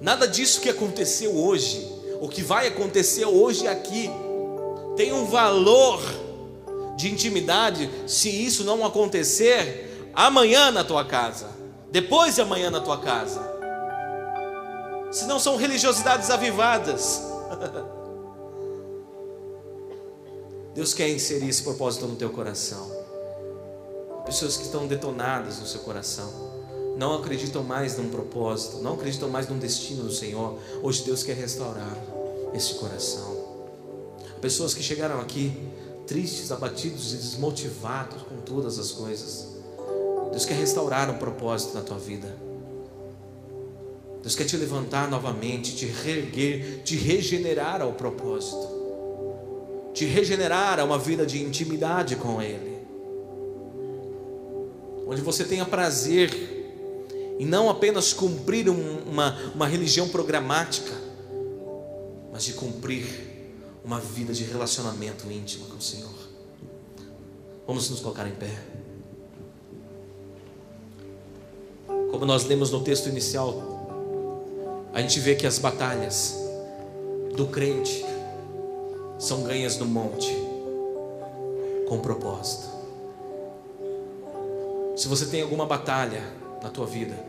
Nada 0.00 0.28
disso 0.28 0.60
que 0.60 0.68
aconteceu 0.68 1.36
hoje, 1.36 1.90
o 2.20 2.28
que 2.28 2.42
vai 2.42 2.68
acontecer 2.68 3.24
hoje 3.24 3.66
aqui, 3.66 4.10
tem 4.96 5.12
um 5.12 5.24
valor 5.24 6.00
de 6.96 7.10
intimidade 7.12 7.88
se 8.06 8.28
isso 8.28 8.64
não 8.64 8.84
acontecer 8.84 10.10
amanhã 10.14 10.70
na 10.70 10.82
tua 10.82 11.04
casa, 11.04 11.48
depois 11.90 12.34
de 12.34 12.40
amanhã 12.40 12.70
na 12.70 12.80
tua 12.80 12.98
casa. 12.98 13.40
Se 15.10 15.26
não 15.26 15.38
são 15.38 15.56
religiosidades 15.56 16.28
avivadas. 16.30 17.22
Deus 20.74 20.92
quer 20.94 21.08
inserir 21.08 21.48
esse 21.48 21.62
propósito 21.62 22.06
no 22.06 22.14
teu 22.14 22.30
coração. 22.30 22.88
Pessoas 24.24 24.56
que 24.56 24.64
estão 24.64 24.86
detonadas 24.86 25.58
no 25.58 25.66
seu 25.66 25.80
coração, 25.80 26.47
não 26.98 27.14
acreditam 27.14 27.62
mais 27.62 27.96
num 27.96 28.10
propósito, 28.10 28.78
não 28.78 28.94
acreditam 28.94 29.28
mais 29.28 29.48
num 29.48 29.56
destino 29.56 30.02
do 30.02 30.12
Senhor. 30.12 30.58
Hoje 30.82 31.04
Deus 31.04 31.22
quer 31.22 31.36
restaurar 31.36 31.96
esse 32.52 32.74
coração. 32.74 33.38
Pessoas 34.40 34.74
que 34.74 34.82
chegaram 34.82 35.20
aqui 35.20 35.52
tristes, 36.08 36.50
abatidos 36.50 37.14
e 37.14 37.16
desmotivados 37.18 38.22
com 38.22 38.38
todas 38.38 38.80
as 38.80 38.90
coisas. 38.90 39.46
Deus 40.32 40.44
quer 40.44 40.54
restaurar 40.54 41.08
um 41.08 41.18
propósito 41.18 41.74
na 41.74 41.82
tua 41.82 41.98
vida. 41.98 42.36
Deus 44.20 44.34
quer 44.34 44.44
te 44.44 44.56
levantar 44.56 45.08
novamente, 45.08 45.76
te 45.76 45.86
reerguer, 45.86 46.82
te 46.82 46.96
regenerar 46.96 47.80
ao 47.80 47.92
propósito, 47.92 48.66
te 49.94 50.04
regenerar 50.04 50.80
a 50.80 50.84
uma 50.84 50.98
vida 50.98 51.24
de 51.24 51.40
intimidade 51.40 52.16
com 52.16 52.42
Ele, 52.42 52.78
onde 55.06 55.20
você 55.20 55.44
tenha 55.44 55.64
prazer 55.64 56.57
em 57.38 57.46
não 57.46 57.70
apenas 57.70 58.12
cumprir 58.12 58.68
um, 58.68 58.98
uma, 59.06 59.36
uma 59.54 59.66
religião 59.66 60.08
programática, 60.08 60.92
mas 62.32 62.44
de 62.44 62.52
cumprir 62.54 63.28
uma 63.84 64.00
vida 64.00 64.32
de 64.32 64.44
relacionamento 64.44 65.30
íntimo 65.30 65.66
com 65.66 65.76
o 65.76 65.80
Senhor. 65.80 66.12
Vamos 67.66 67.88
nos 67.90 68.00
colocar 68.00 68.26
em 68.26 68.34
pé. 68.34 68.50
Como 72.10 72.24
nós 72.24 72.44
lemos 72.44 72.70
no 72.70 72.82
texto 72.82 73.08
inicial, 73.08 73.78
a 74.92 75.00
gente 75.00 75.20
vê 75.20 75.34
que 75.34 75.46
as 75.46 75.58
batalhas 75.58 76.34
do 77.36 77.46
crente 77.46 78.04
são 79.18 79.44
ganhas 79.44 79.76
no 79.78 79.86
monte, 79.86 80.34
com 81.88 82.00
propósito. 82.00 82.68
Se 84.96 85.06
você 85.06 85.26
tem 85.26 85.42
alguma 85.42 85.66
batalha 85.66 86.22
na 86.62 86.70
tua 86.70 86.86
vida, 86.86 87.27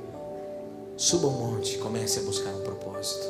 suba 1.00 1.28
o 1.28 1.32
monte, 1.32 1.78
comece 1.78 2.20
a 2.20 2.24
buscar 2.24 2.50
um 2.50 2.60
propósito. 2.60 3.26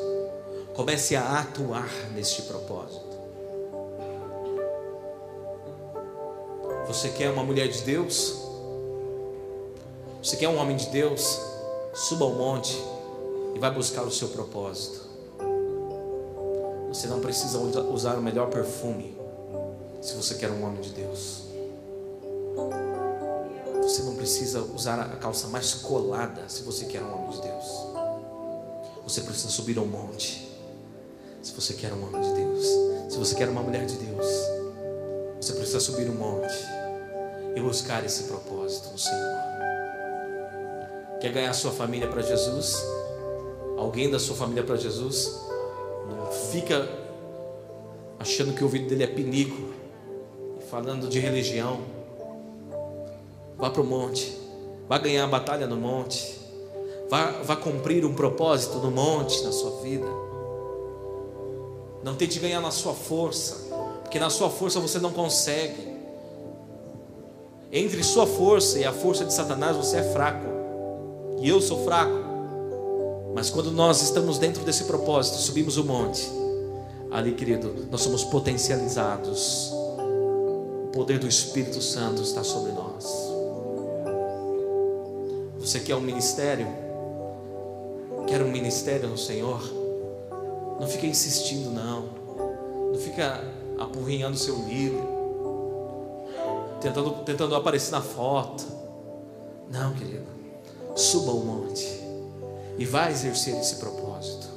Comece 0.74 1.16
a 1.16 1.40
atuar 1.40 1.88
neste 2.16 2.42
propósito. 2.42 3.08
Você 6.88 7.10
quer 7.10 7.30
uma 7.30 7.44
mulher 7.44 7.68
de 7.68 7.84
Deus? 7.84 8.34
Você 10.24 10.36
quer 10.36 10.50
um 10.50 10.58
homem 10.58 10.76
de 10.76 10.88
Deus? 10.88 11.40
Suba 11.94 12.26
ao 12.26 12.32
monte 12.32 12.76
e 13.54 13.60
vai 13.60 13.72
buscar 13.72 14.02
o 14.02 14.12
seu 14.12 14.30
propósito. 14.30 15.08
Você 16.88 17.08
não 17.08 17.20
precisa 17.20 17.60
usar 17.60 18.18
o 18.18 18.22
melhor 18.22 18.50
perfume 18.50 19.16
se 20.02 20.16
você 20.16 20.34
quer 20.36 20.50
um 20.50 20.66
homem 20.66 20.82
de 20.82 20.90
Deus. 20.90 21.49
Você 24.00 24.06
não 24.06 24.16
precisa 24.16 24.62
usar 24.62 24.98
a 24.98 25.18
calça 25.18 25.50
mais 25.50 25.74
colada 25.74 26.48
se 26.48 26.64
você 26.64 26.86
quer 26.86 27.04
um 27.04 27.14
homem 27.14 27.32
de 27.32 27.42
Deus. 27.42 27.66
Você 29.04 29.20
precisa 29.20 29.50
subir 29.50 29.78
ao 29.78 29.86
monte 29.86 30.50
se 31.42 31.52
você 31.52 31.74
quer 31.74 31.92
um 31.92 32.08
homem 32.08 32.22
de 32.22 32.32
Deus. 32.32 32.66
Se 33.10 33.18
você 33.18 33.36
quer 33.36 33.50
uma 33.50 33.62
mulher 33.62 33.86
de 33.86 33.98
Deus, 33.98 34.26
você 35.42 35.52
precisa 35.52 35.82
subir 35.82 36.10
um 36.10 36.14
monte 36.14 36.54
e 37.58 37.60
buscar 37.60 38.06
esse 38.06 38.24
propósito 38.24 38.90
no 38.90 38.98
Senhor. 38.98 39.38
Quer 41.20 41.34
ganhar 41.34 41.52
sua 41.52 41.72
família 41.74 42.08
para 42.08 42.22
Jesus? 42.22 42.82
Alguém 43.78 44.10
da 44.10 44.18
sua 44.18 44.38
família 44.38 44.64
para 44.64 44.78
Jesus? 44.78 45.42
Não 46.08 46.32
fica 46.32 46.88
achando 48.18 48.54
que 48.54 48.62
o 48.62 48.66
ouvido 48.66 48.88
dele 48.88 49.04
é 49.04 49.08
pinico 49.08 49.74
falando 50.70 51.10
de 51.10 51.20
religião. 51.20 51.99
Vá 53.60 53.70
para 53.70 53.82
o 53.82 53.86
monte, 53.86 54.38
vá 54.88 54.98
ganhar 54.98 55.26
a 55.26 55.28
batalha 55.28 55.68
no 55.68 55.76
monte, 55.76 56.40
vá, 57.10 57.32
vá 57.44 57.56
cumprir 57.56 58.06
um 58.06 58.14
propósito 58.14 58.78
no 58.78 58.90
monte 58.90 59.44
na 59.44 59.52
sua 59.52 59.82
vida. 59.82 60.08
Não 62.04 62.16
tente 62.16 62.40
ganhar 62.40 62.62
na 62.62 62.72
sua 62.72 62.94
força, 62.94 63.70
porque 64.02 64.18
na 64.18 64.30
sua 64.30 64.50
força 64.50 64.80
você 64.80 65.00
não 65.00 65.12
consegue. 65.12 65.90
Entre 67.72 68.02
sua 68.04 68.26
força 68.26 68.80
e 68.80 68.86
a 68.86 68.94
força 68.94 69.26
de 69.26 69.34
Satanás, 69.34 69.76
você 69.76 69.98
é 69.98 70.04
fraco. 70.14 70.48
E 71.42 71.48
eu 71.50 71.62
sou 71.62 71.84
fraco. 71.84 72.30
Mas 73.36 73.50
quando 73.50 73.72
nós 73.72 74.02
estamos 74.02 74.40
dentro 74.40 74.64
desse 74.64 74.86
propósito, 74.86 75.38
subimos 75.38 75.78
o 75.78 75.84
monte, 75.84 76.28
ali, 77.12 77.34
querido, 77.34 77.88
nós 77.92 78.02
somos 78.02 78.24
potencializados. 78.24 79.72
O 79.72 80.92
poder 80.92 81.20
do 81.20 81.28
Espírito 81.28 81.82
Santo 81.82 82.24
está 82.24 82.44
sobre 82.44 82.72
nós. 82.72 83.29
Você 85.70 85.82
quer 85.82 85.96
um 85.96 86.02
ministério? 86.02 86.68
Quer 88.26 88.42
um 88.42 88.50
ministério 88.50 89.08
no 89.08 89.20
Senhor? 89.20 89.62
Não 90.80 90.88
fica 90.88 91.06
insistindo, 91.06 91.70
não. 91.70 92.10
Não 92.92 93.00
fica 93.00 93.44
apurrinhando 93.78 94.36
seu 94.36 94.56
livro 94.66 95.08
tentando, 96.82 97.12
tentando 97.24 97.54
aparecer 97.54 97.92
na 97.92 98.02
foto. 98.02 98.66
Não, 99.70 99.94
querido. 99.94 100.26
Suba 100.96 101.34
o 101.34 101.46
monte 101.46 101.86
e 102.80 102.86
vai 102.86 103.12
exercer 103.12 103.56
esse 103.56 103.76
propósito. 103.76 104.48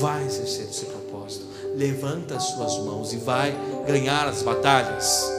Vai 0.00 0.26
exercer 0.26 0.64
esse 0.64 0.86
propósito. 0.86 1.46
Levanta 1.76 2.34
as 2.34 2.42
suas 2.42 2.76
mãos 2.78 3.12
e 3.12 3.18
vai 3.18 3.54
ganhar 3.86 4.26
as 4.26 4.42
batalhas. 4.42 5.30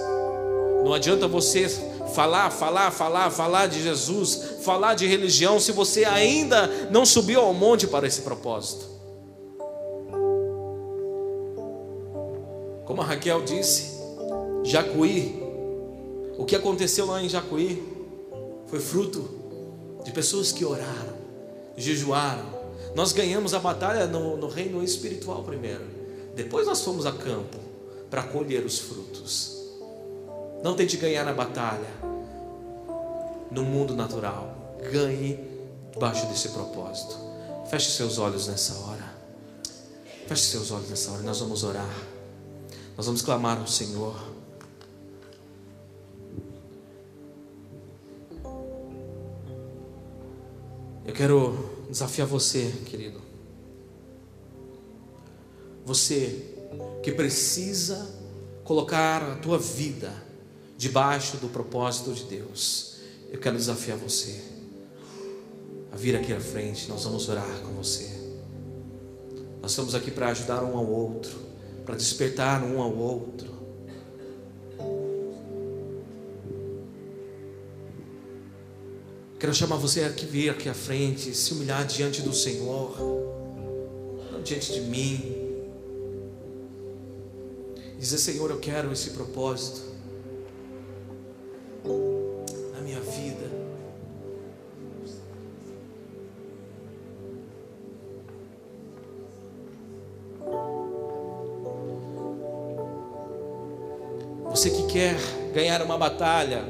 Não 0.85 0.93
adianta 0.93 1.27
você 1.27 1.67
falar, 2.13 2.49
falar, 2.49 2.91
falar, 2.91 3.29
falar 3.29 3.67
de 3.67 3.83
Jesus, 3.83 4.54
falar 4.65 4.95
de 4.95 5.05
religião, 5.05 5.59
se 5.59 5.71
você 5.71 6.03
ainda 6.03 6.67
não 6.89 7.05
subiu 7.05 7.39
ao 7.39 7.53
monte 7.53 7.85
para 7.85 8.07
esse 8.07 8.21
propósito. 8.21 8.85
Como 12.83 13.01
a 13.01 13.05
Raquel 13.05 13.43
disse, 13.43 13.93
Jacuí, 14.63 15.39
o 16.37 16.45
que 16.45 16.55
aconteceu 16.55 17.05
lá 17.05 17.21
em 17.21 17.29
Jacuí 17.29 17.81
foi 18.65 18.79
fruto 18.79 19.29
de 20.03 20.11
pessoas 20.11 20.51
que 20.51 20.65
oraram, 20.65 21.15
jejuaram. 21.77 22.55
Nós 22.95 23.11
ganhamos 23.11 23.53
a 23.53 23.59
batalha 23.59 24.07
no, 24.07 24.35
no 24.35 24.47
reino 24.47 24.83
espiritual 24.83 25.43
primeiro, 25.43 25.85
depois 26.35 26.65
nós 26.65 26.81
fomos 26.81 27.05
a 27.05 27.11
campo 27.11 27.57
para 28.09 28.23
colher 28.23 28.65
os 28.65 28.79
frutos. 28.79 29.55
Não 30.63 30.75
tente 30.75 30.97
ganhar 30.97 31.27
a 31.27 31.33
batalha 31.33 31.89
no 33.51 33.63
mundo 33.63 33.95
natural. 33.95 34.54
Ganhe 34.91 35.55
debaixo 35.95 36.25
desse 36.27 36.49
propósito. 36.49 37.17
Feche 37.69 37.89
seus 37.91 38.17
olhos 38.17 38.47
nessa 38.47 38.77
hora. 38.79 39.15
Feche 40.27 40.43
seus 40.43 40.71
olhos 40.71 40.89
nessa 40.89 41.11
hora. 41.11 41.23
Nós 41.23 41.39
vamos 41.39 41.63
orar. 41.63 41.95
Nós 42.95 43.05
vamos 43.05 43.21
clamar 43.21 43.59
ao 43.59 43.67
Senhor. 43.67 44.15
Eu 51.05 51.13
quero 51.13 51.85
desafiar 51.89 52.27
você, 52.27 52.71
querido. 52.85 53.21
Você 55.85 56.53
que 57.01 57.11
precisa 57.11 58.09
colocar 58.63 59.21
a 59.23 59.35
tua 59.35 59.57
vida 59.57 60.11
debaixo 60.77 61.37
do 61.37 61.47
propósito 61.47 62.13
de 62.13 62.25
Deus. 62.25 62.97
Eu 63.29 63.39
quero 63.39 63.55
desafiar 63.55 63.97
você 63.97 64.54
a 65.95 65.97
vir 65.97 66.13
aqui 66.13 66.33
à 66.33 66.39
frente, 66.41 66.89
nós 66.89 67.05
vamos 67.05 67.29
orar 67.29 67.61
com 67.61 67.71
você. 67.71 68.11
Nós 69.61 69.71
estamos 69.71 69.95
aqui 69.95 70.11
para 70.11 70.27
ajudar 70.27 70.61
um 70.61 70.77
ao 70.77 70.85
outro, 70.85 71.39
para 71.85 71.95
despertar 71.95 72.61
um 72.65 72.81
ao 72.81 72.93
outro. 72.93 73.55
Quero 79.39 79.53
chamar 79.53 79.77
você 79.77 80.03
a 80.03 80.09
vir 80.09 80.49
aqui 80.49 80.67
à 80.67 80.73
frente, 80.73 81.33
se 81.33 81.53
humilhar 81.53 81.85
diante 81.87 82.21
do 82.21 82.33
Senhor, 82.33 82.97
não 84.33 84.41
diante 84.43 84.73
de 84.73 84.81
mim. 84.81 85.33
Dizer, 87.97 88.17
Senhor, 88.17 88.51
eu 88.51 88.59
quero 88.59 88.91
esse 88.91 89.11
propósito. 89.11 89.95
Você 91.85 93.24
que 93.24 93.24
quer 104.95 105.17
ganhar 105.53 105.81
uma 105.81 105.97
batalha, 105.97 106.63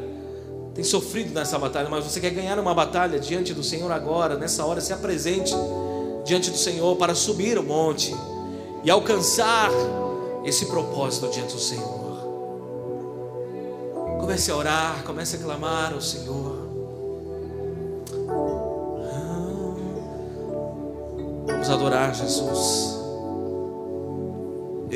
tem 0.73 0.83
sofrido 0.83 1.31
nessa 1.31 1.59
batalha, 1.59 1.87
mas 1.87 2.03
você 2.03 2.19
quer 2.19 2.31
ganhar 2.31 2.57
uma 2.57 2.73
batalha 2.73 3.19
diante 3.19 3.53
do 3.53 3.63
Senhor 3.63 3.91
agora, 3.91 4.35
nessa 4.35 4.65
hora, 4.65 4.81
se 4.81 4.91
apresente 4.91 5.53
diante 6.25 6.49
do 6.49 6.57
Senhor 6.57 6.95
para 6.95 7.13
subir 7.13 7.55
o 7.59 7.61
monte 7.61 8.15
e 8.83 8.89
alcançar 8.89 9.69
esse 10.43 10.65
propósito 10.65 11.29
diante 11.29 11.53
do 11.53 11.59
Senhor. 11.59 12.15
Comece 14.19 14.49
a 14.49 14.55
orar, 14.55 15.03
comece 15.03 15.35
a 15.35 15.39
clamar 15.39 15.93
ao 15.93 16.01
Senhor. 16.01 16.67
Vamos 21.45 21.69
adorar 21.69 22.15
Jesus. 22.15 22.94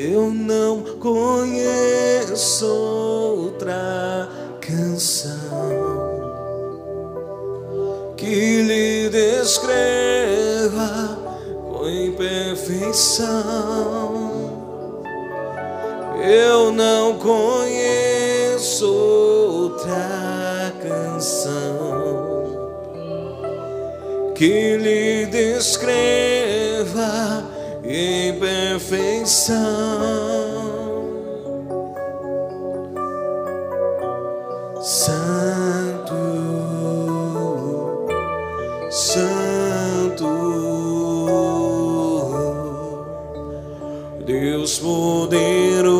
Eu 0.02 0.30
não 0.30 0.80
conheço 0.98 2.64
outra 2.64 4.26
canção 4.58 5.36
que 8.16 8.62
lhe 8.62 9.10
descreva 9.10 9.58
com 11.70 11.86
imperfeição. 11.86 13.28
Eu 16.26 16.72
não 16.72 17.18
conheço 17.18 18.90
outra 18.90 20.72
canção 20.82 22.00
que 24.34 24.78
lhe 24.78 25.26
descreva 25.26 26.30
em 27.92 28.38
perfeição. 28.38 29.56
Santo, 34.80 36.14
Santo, 38.90 40.26
Deus 44.24 44.78
poderoso. 44.78 45.99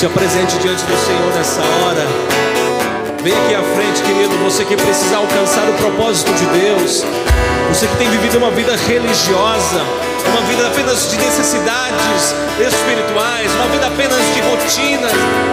Se 0.00 0.06
apresente 0.06 0.56
diante 0.60 0.82
do 0.84 0.96
Senhor 0.96 1.30
nessa 1.36 1.60
hora. 1.60 2.06
Vem 3.22 3.34
aqui 3.34 3.54
à 3.54 3.62
frente, 3.76 4.00
querido, 4.00 4.32
você 4.42 4.64
que 4.64 4.74
precisa 4.74 5.18
alcançar 5.18 5.68
o 5.68 5.74
propósito 5.74 6.32
de 6.32 6.46
Deus. 6.58 7.04
Você 7.68 7.86
que 7.86 7.96
tem 7.96 8.08
vivido 8.08 8.38
uma 8.38 8.50
vida 8.50 8.74
religiosa, 8.88 9.84
uma 10.24 10.40
vida 10.48 10.68
apenas 10.68 11.10
de 11.10 11.18
necessidades 11.18 12.34
espirituais, 12.58 13.52
uma 13.56 13.66
vida 13.66 13.88
apenas 13.88 14.24
de 14.32 14.40
rotinas. 14.40 15.12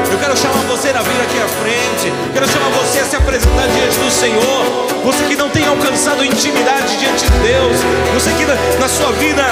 Eu 0.09 0.17
quero 0.17 0.37
chamar 0.37 0.63
você 0.63 0.91
a 0.91 1.01
vir 1.01 1.21
aqui 1.27 1.39
à 1.43 1.47
frente. 1.59 2.13
Quero 2.31 2.47
chamar 2.47 2.69
você 2.69 2.99
a 2.99 3.03
se 3.03 3.17
apresentar 3.17 3.67
diante 3.67 3.99
do 3.99 4.09
Senhor. 4.09 4.63
Você 5.03 5.25
que 5.25 5.35
não 5.35 5.49
tem 5.49 5.67
alcançado 5.67 6.23
intimidade 6.23 6.95
diante 6.95 7.25
de 7.25 7.37
Deus. 7.39 7.75
Você 8.13 8.31
que 8.31 8.45
na 8.79 8.87
sua 8.87 9.11
vida 9.11 9.43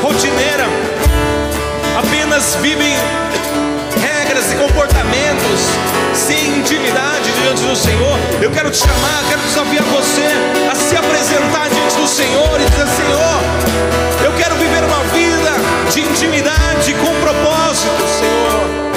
rotineira 0.00 0.64
apenas 1.98 2.54
vive 2.62 2.96
regras 4.30 4.52
e 4.52 4.54
comportamentos, 4.54 5.60
sem 6.14 6.58
intimidade 6.58 7.32
diante 7.42 7.62
do 7.62 7.74
Senhor. 7.74 8.16
Eu 8.40 8.50
quero 8.52 8.70
te 8.70 8.78
chamar, 8.78 9.24
quero 9.28 9.40
desafiar 9.42 9.84
você 9.84 10.28
a 10.70 10.74
se 10.76 10.96
apresentar 10.96 11.68
diante 11.68 11.96
do 11.96 12.06
Senhor 12.06 12.60
e 12.60 12.64
dizer: 12.64 12.86
Senhor, 12.86 14.24
eu 14.24 14.32
quero 14.34 14.54
viver 14.54 14.84
uma 14.84 15.02
vida 15.12 15.50
de 15.92 16.00
intimidade 16.02 16.94
com 16.94 17.12
propósito, 17.20 18.04
Senhor. 18.18 18.89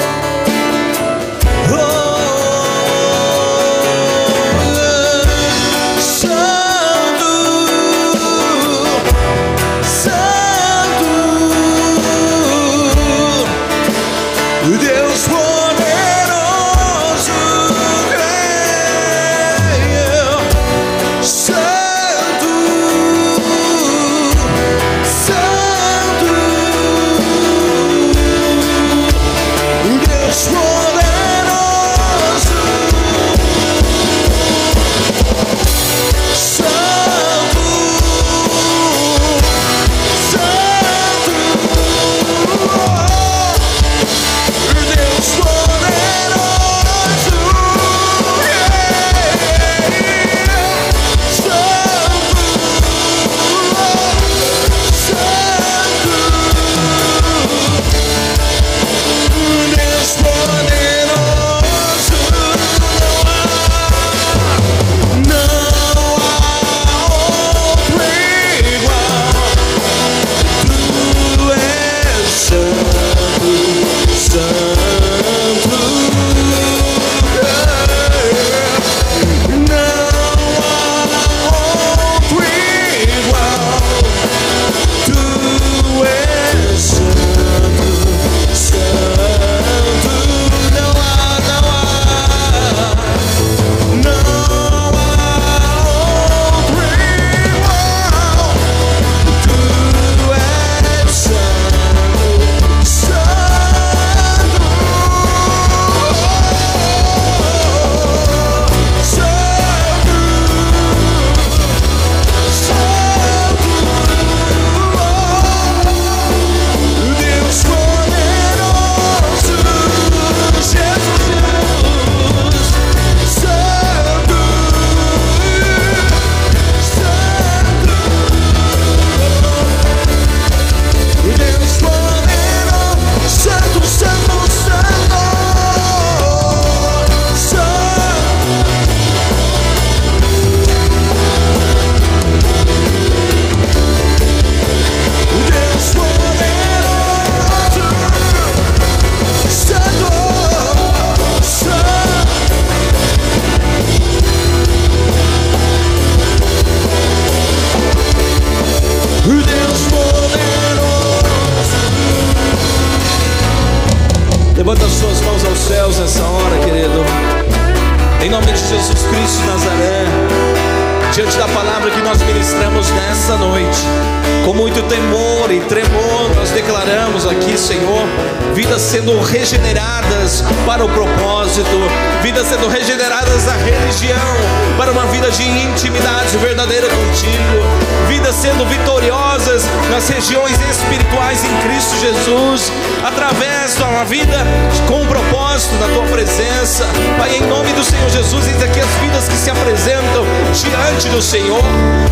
amizade 186.34 186.38
verdadeira 186.38 186.88
contigo, 186.88 188.08
vidas 188.08 188.34
sendo 188.34 188.66
vitoriosas 188.66 189.64
nas 189.90 190.08
regiões 190.08 190.56
espirituais 190.70 191.44
em 191.44 191.68
Cristo 191.68 191.96
Jesus, 192.00 192.72
através 193.04 193.76
de 193.76 193.82
uma 193.82 194.04
vida 194.04 194.38
com 194.86 195.02
um 195.02 195.06
propósito 195.06 195.74
na 195.76 195.88
tua 195.88 196.04
presença. 196.04 196.86
Pai, 197.18 197.36
em 197.36 197.46
nome 197.46 197.72
do 197.72 197.84
Senhor 197.84 198.08
Jesus, 198.10 198.46
eis 198.46 198.62
aqui 198.62 198.80
as 198.80 198.90
vidas 199.00 199.28
que 199.28 199.36
se 199.36 199.50
apresentam 199.50 200.24
diante 200.52 201.08
do 201.08 201.22
Senhor. 201.22 201.62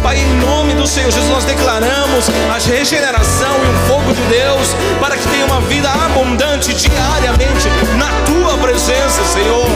Pai, 0.03 0.19
em 0.19 0.35
nome 0.41 0.75
do 0.75 0.87
Senhor 0.87 1.11
Jesus, 1.11 1.31
nós 1.31 1.45
declaramos 1.45 2.29
a 2.51 2.59
regeneração 2.59 3.57
e 3.65 3.69
o 3.69 3.89
fogo 3.89 4.13
de 4.13 4.23
Deus 4.23 4.75
para 5.01 5.17
que 5.17 5.29
tenha 5.29 5.47
uma 5.47 5.61
vida 5.63 5.91
abundante 5.91 6.73
diariamente 6.75 7.69
na 7.97 8.09
tua 8.27 8.57
presença, 8.59 9.23
Senhor. 9.25 9.67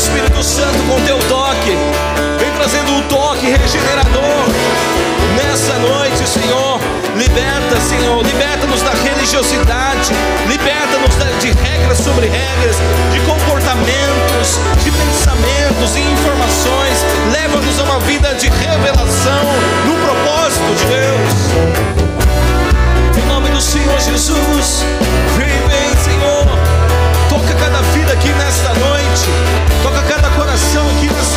Espírito 0.00 0.42
Santo, 0.42 0.78
com 0.88 0.98
teu 1.02 1.18
toque. 1.28 1.76
Vem 2.38 2.50
trazendo 2.56 2.90
um 2.90 3.02
toque 3.02 3.44
regenerador. 3.44 4.48
Nessa 5.36 5.74
noite, 5.78 6.26
Senhor, 6.26 6.80
liberta, 7.14 7.78
Senhor, 7.82 8.24
liberta-nos 8.24 8.80
da 8.80 8.92
religiosidade, 8.92 10.12
liberta-nos 10.48 11.10
de 11.40 11.52
regras 11.52 11.98
sobre 11.98 12.28
regras, 12.28 12.76
de 13.12 13.20
comportamentos, 13.20 14.58
de 14.82 14.90
pensamentos 14.90 15.94
e 15.94 16.00
informações. 16.00 17.04
Leva-nos 17.30 17.78
a 17.78 17.82
uma 17.84 18.00
vida 18.00 18.34
de 18.36 18.48
revelação 18.48 19.44
no 19.84 19.96
propósito 19.96 20.74
de 20.78 20.84
Deus. 20.96 21.62
Em 23.22 23.26
nome 23.28 23.50
do 23.50 23.60
Senhor 23.60 24.00
Jesus, 24.00 24.82
vem, 25.36 25.48
vem, 25.68 25.96
Senhor 26.02 26.80
toca 27.30 27.54
cada 27.54 27.80
vida 27.92 28.12
aqui 28.12 28.28
nesta 28.28 28.74
noite. 28.74 29.49
Toca 29.82 30.02
cada 30.02 30.30
coração 30.30 30.88
aqui 30.90 31.06
nessa 31.06 31.29